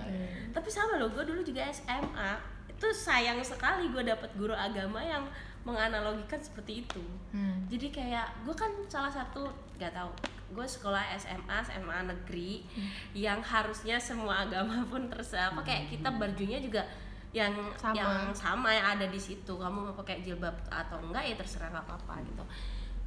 [0.51, 2.31] tapi sama loh gue dulu juga SMA
[2.67, 5.29] itu sayang sekali gue dapet guru agama yang
[5.71, 7.63] menganalogikan seperti itu Hmm.
[7.71, 9.47] jadi kayak gue kan salah satu
[9.79, 10.11] gak tahu
[10.51, 12.67] gue sekolah SMA SMA negeri
[13.15, 16.83] yang harusnya semua agama pun terserah apa kayak kita bajunya juga
[17.31, 17.95] yang Sama.
[17.95, 21.87] yang sama yang ada di situ kamu mau pakai jilbab atau enggak ya terserah nggak
[21.87, 22.43] apa-apa gitu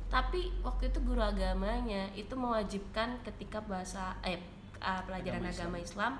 [0.07, 4.39] tapi waktu itu guru agamanya itu mewajibkan ketika bahasa eh
[4.79, 6.13] uh, pelajaran Agama agama Islam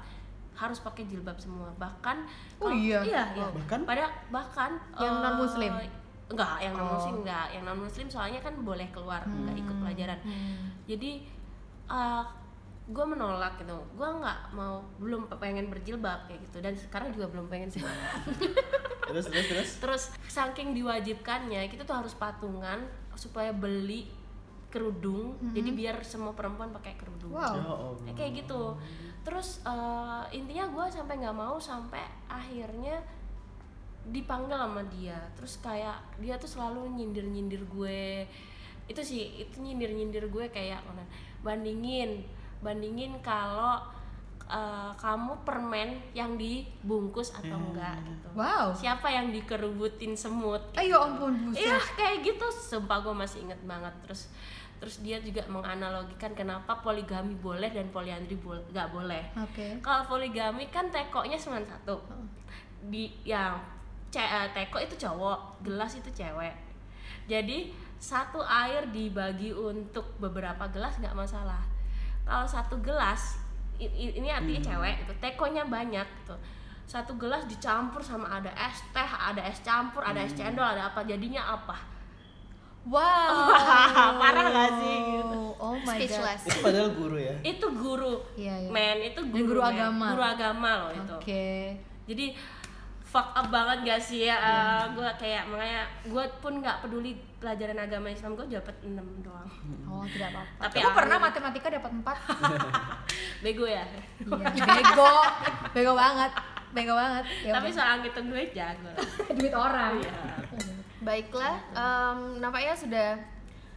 [0.53, 2.27] harus pakai jilbab semua bahkan
[2.59, 2.99] Oh iya?
[3.01, 3.47] iya, iya.
[3.49, 3.87] Bahkan?
[3.87, 5.71] pada bahkan Yang eh, non-muslim?
[6.26, 7.21] Enggak yang non muslim Oh.
[7.21, 9.82] enggak yang non muslim soalnya kan boleh keluar enggak ikut Hmm.
[9.82, 10.55] pelajaran Hmm.
[10.86, 11.11] jadi
[12.86, 17.47] gue menolak gitu gue nggak mau belum pengen berjilbab kayak gitu dan sekarang juga belum
[17.47, 17.80] pengen sih
[19.03, 19.69] Terus terus terus.
[19.80, 24.09] terus saking diwajibkannya kita tuh harus patungan supaya beli
[24.67, 27.95] kerudung jadi biar semua perempuan pakai kerudung Wow.
[28.01, 28.09] Ya.
[28.09, 28.76] Ya, kayak gitu
[29.24, 32.99] terus eh, intinya gue sampai nggak mau sampai akhirnya
[34.12, 35.20] dipanggil sama dia.
[35.39, 38.28] Terus kayak dia tuh selalu nyindir nyindir gue.
[38.89, 41.04] Itu sih itu nyindir nyindir gue kayak mana,
[41.39, 42.28] bandingin
[42.64, 43.84] bandingin kalau
[44.47, 48.28] eh, kamu permen yang dibungkus atau enggak gitu.
[48.34, 48.72] Wow.
[48.74, 51.68] siapa yang dikerubutin semut Ayo ampun buset.
[51.68, 53.91] Iya kayak gitu, sumpah gue masih inget banget.
[54.08, 54.32] Terus
[54.84, 59.24] terus dia juga menganalogikan kenapa poligami boleh dan poliandri nggak boleh.
[59.39, 59.80] Oke.
[59.80, 62.04] Kalau poligami kan tekonya cuma satu,
[62.91, 63.56] di yang
[64.51, 66.53] teko itu cowok, gelas itu cewek.
[67.26, 71.64] Jadi satu air dibagi untuk beberapa gelas nggak masalah.
[72.24, 73.39] Kalau satu gelas
[73.80, 76.36] ini artinya cewek itu tekonya banyak gitu.
[76.84, 81.01] Satu gelas dicampur sama ada es teh, ada es campur, ada es cendol, ada apa
[81.03, 81.80] jadinya apa?
[82.84, 83.47] Wow.
[84.20, 85.55] Parah gak sih, gitu.
[85.55, 86.43] Oh my Speechless.
[86.43, 87.32] Itu padahal guru ya.
[87.39, 88.70] Itu guru, Iya, iya.
[88.70, 89.72] men itu Dan guru, guru men.
[89.72, 90.05] agama.
[90.11, 90.99] guru agama loh god.
[90.99, 91.16] itu.
[91.16, 91.47] Oke.
[92.03, 92.26] Jadi
[93.14, 94.34] fuck up banget gak sih ya?
[94.41, 94.57] Iya.
[94.97, 98.89] gue kayak makanya gue pun nggak peduli pelajaran agama Islam gue dapat 6
[99.22, 99.49] doang.
[99.86, 100.61] Oh, tidak apa-apa.
[100.66, 102.09] Tapi Aku pernah matematika dapat 4.
[103.45, 103.86] Bego ya.
[103.86, 105.14] Iya, bego.
[105.78, 106.32] Bego banget.
[106.74, 107.26] Bego banget.
[107.45, 108.89] Ya Tapi soal ngitung duit jago
[109.38, 110.01] duit orang.
[110.01, 110.14] Iya.
[111.03, 113.09] Baiklah, em, nampaknya sudah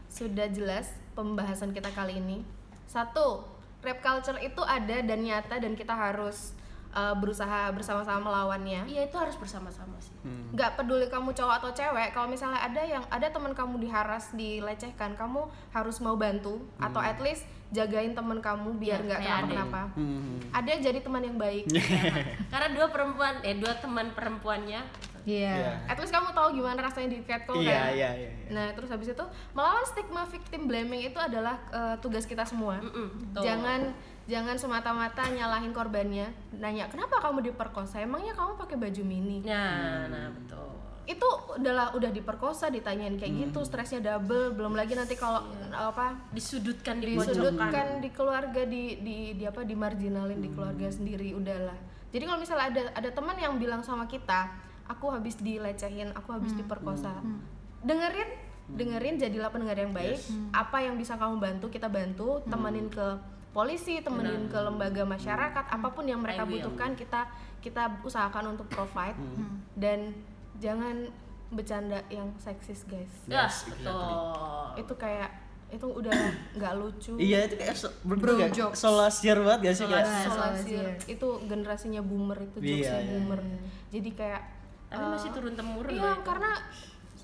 [0.09, 2.41] sudah jelas pembahasan kita kali ini.
[2.89, 3.45] Satu,
[3.85, 6.55] rap culture itu ada dan nyata dan kita harus
[6.97, 10.17] uh, berusaha bersama-sama melawannya Iya itu harus bersama-sama sih.
[10.19, 10.49] Hmm.
[10.51, 15.13] nggak peduli kamu cowok atau cewek kalau misalnya ada yang ada teman kamu diharas dilecehkan
[15.15, 19.27] kamu harus mau bantu atau at least jagain teman kamu biar Ya, nggak Ade.
[19.27, 20.39] kenapa-kenapa Hmm.
[20.51, 21.67] ada jadi teman yang baik
[22.53, 24.81] Karena dua perempuan, eh dua teman perempuannya.
[25.27, 25.53] Iya.
[25.53, 25.73] Iya.
[25.85, 28.31] at least kamu tahu gimana rasanya di catcall Iya, kan iya, iya.
[28.31, 28.31] iya.
[28.49, 33.27] nah terus habis itu melawan stigma victim blaming itu adalah uh, tugas kita semua Mm-mm,
[33.27, 33.43] betul.
[33.43, 33.91] jangan
[34.27, 36.31] jangan semata-mata nyalahin korbannya.
[36.59, 38.03] Nanya kenapa kamu diperkosa?
[38.03, 39.43] Emangnya kamu pakai baju mini?
[39.43, 40.65] Nah, nah betul.
[41.07, 41.23] itu
[41.55, 44.59] adalah udah diperkosa ditanyain kayak gitu stresnya double.
[44.59, 45.39] Belum lagi nanti kalau
[45.71, 51.79] apa Disudutkan, di disudutkan di keluarga di di, di apa dimarginalin di keluarga sendiri udahlah
[52.17, 54.49] jadi kalau misalnya ada ada teman yang bilang sama kita
[54.87, 57.13] aku habis dilecehin aku habis diperkosa.
[57.83, 58.31] Dengerin
[58.73, 60.17] dengerin jadilah pendengar yang baik.
[60.55, 62.41] Apa yang bisa kamu bantu kita bantu.
[62.47, 63.21] Temenin ke
[63.57, 67.25] polisi temenin ke lembaga masyarakat apa pun yang mereka butuhkan kita
[67.65, 69.17] kita usahakan untuk provide
[69.73, 70.13] dan
[70.61, 71.09] jangan
[71.49, 73.97] bercanda yang seksis guys Yes, betul.
[74.77, 75.31] itu kayak
[75.67, 76.13] itu udah
[76.61, 78.53] nggak lucu Iya itu kayak so, Bro gak?
[78.55, 78.79] jokes.
[78.79, 79.85] Solasier banget gak sih?
[79.89, 80.31] Solasier.
[80.31, 80.91] Solasier.
[81.11, 83.11] itu generasinya boomer itu Iya, jokesnya iya.
[83.11, 83.41] boomer
[83.89, 84.43] jadi kayak
[84.87, 86.53] Tapi eh, masih turun temurun iya karena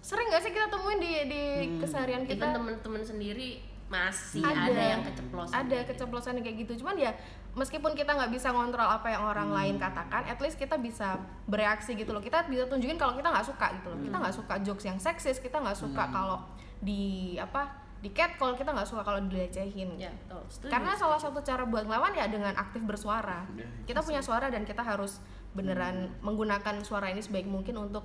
[0.02, 1.42] sering nggak sih kita temuin di di
[1.78, 3.62] keseharian Even kita teman-teman sendiri
[3.92, 5.52] masih ada, ada, yang keceplosan.
[5.52, 6.72] ada keceplosan kayak gitu.
[6.80, 7.12] Cuman ya
[7.52, 11.92] meskipun kita nggak bisa ngontrol apa yang orang lain katakan at least kita bisa bereaksi
[11.92, 12.24] gitu loh.
[12.24, 14.00] Kita bisa tunjukin kalau kita nggak suka gitu loh.
[14.00, 15.36] Kita nggak suka jokes yang seksis.
[15.36, 16.40] Kita nggak suka kalau
[16.80, 20.42] di apa di cat kalau kita nggak suka kalau dilecehin Ya, betul.
[20.50, 20.72] Setuju.
[20.74, 23.46] karena salah satu cara buat ngelawan ya dengan aktif bersuara.
[23.54, 25.22] Ya, kita punya suara dan kita harus
[25.52, 28.02] beneran menggunakan suara ini sebaik mungkin untuk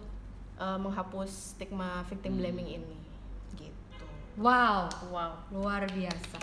[0.59, 2.93] uh, menghapus stigma victim blaming ini.
[2.93, 3.06] gitu
[4.37, 6.37] Wow, wow, luar biasa.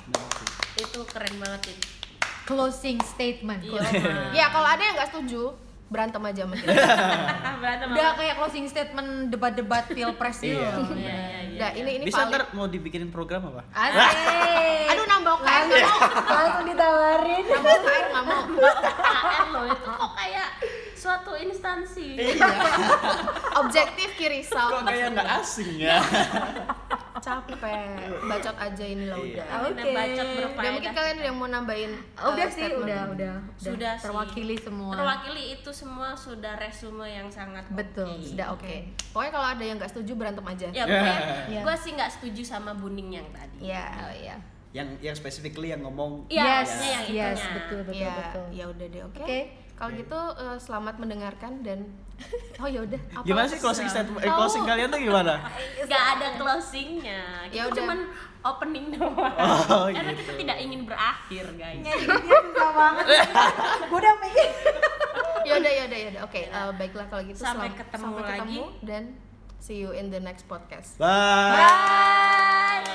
[0.75, 1.87] itu keren banget itu.
[2.45, 3.63] Closing statement.
[3.63, 6.55] Iya, Closing- ya kalau ada yang nggak setuju berantem aja sama
[7.63, 10.59] Berantem Udah kayak closing statement debat-debat pilpres gitu.
[10.59, 10.75] Iya.
[10.91, 11.59] Iya, iya, iya.
[11.61, 12.35] Nah, ini ini Bisa valid.
[12.35, 13.63] ntar mau dibikinin program apa?
[13.71, 14.91] Asik.
[14.91, 15.99] Aduh nambah UKM nggak mau.
[16.27, 17.45] Langsung ditawarin.
[17.47, 18.43] Nambah UKM nggak mau.
[18.43, 20.49] KKN loh itu kok kayak
[20.97, 22.09] suatu instansi.
[23.57, 24.67] Objektif kirisau.
[24.69, 26.03] Kok kayak nggak asing ya?
[27.25, 28.05] Capek.
[28.29, 29.45] Bacot aja ini lah udah.
[29.49, 29.91] Ini Oke.
[29.97, 33.93] bacot Udah mungkin kalian ada yang mau nambahin Oh, udah uh, sih, udah, udah, Sudah
[33.97, 34.05] sih.
[34.05, 34.93] terwakili semua.
[34.93, 38.29] Terwakili itu semua sudah resume yang sangat Betul, oke.
[38.29, 38.75] Sudah oke.
[39.17, 40.67] Pokoknya kalau ada yang nggak setuju berantem aja.
[40.71, 41.61] Ya, pokoknya Iya.
[41.65, 43.73] gue sih nggak setuju sama Buning yang tadi.
[43.73, 43.87] Iya,
[44.21, 44.37] iya.
[44.75, 47.55] yang yang specifically yang ngomong Iya, yes, maksudnya yang yes, itunya.
[47.55, 48.47] betul, betul, Iya, betul.
[48.51, 49.23] ya udah deh, oke.
[49.23, 49.41] Oke.
[49.75, 51.79] Kalau gitu eh, selamat mendengarkan dan
[52.63, 53.01] oh ya udah.
[53.13, 55.35] apa Gimana sih closing statement eh, closing kalian tuh gimana?
[55.91, 57.23] Gak ada closingnya.
[57.49, 57.77] Kita Ya udah.
[57.77, 57.99] cuman
[58.45, 59.17] opening doang.
[59.17, 60.21] Oh, Karena gitu.
[60.21, 61.81] kita tidak ingin berakhir, guys.
[61.81, 63.05] susah banget.
[63.89, 64.49] Gue udah mikir.
[65.45, 66.23] Ya udah, ya udah, ya udah.
[66.25, 67.41] Oke, eh, baiklah kalau gitu.
[67.41, 68.59] Sampai selam- ketemu sampai ketemu lagi.
[68.85, 69.03] dan
[69.59, 71.01] see you in the next podcast.
[71.01, 71.57] Bye.
[71.57, 72.95] Bye.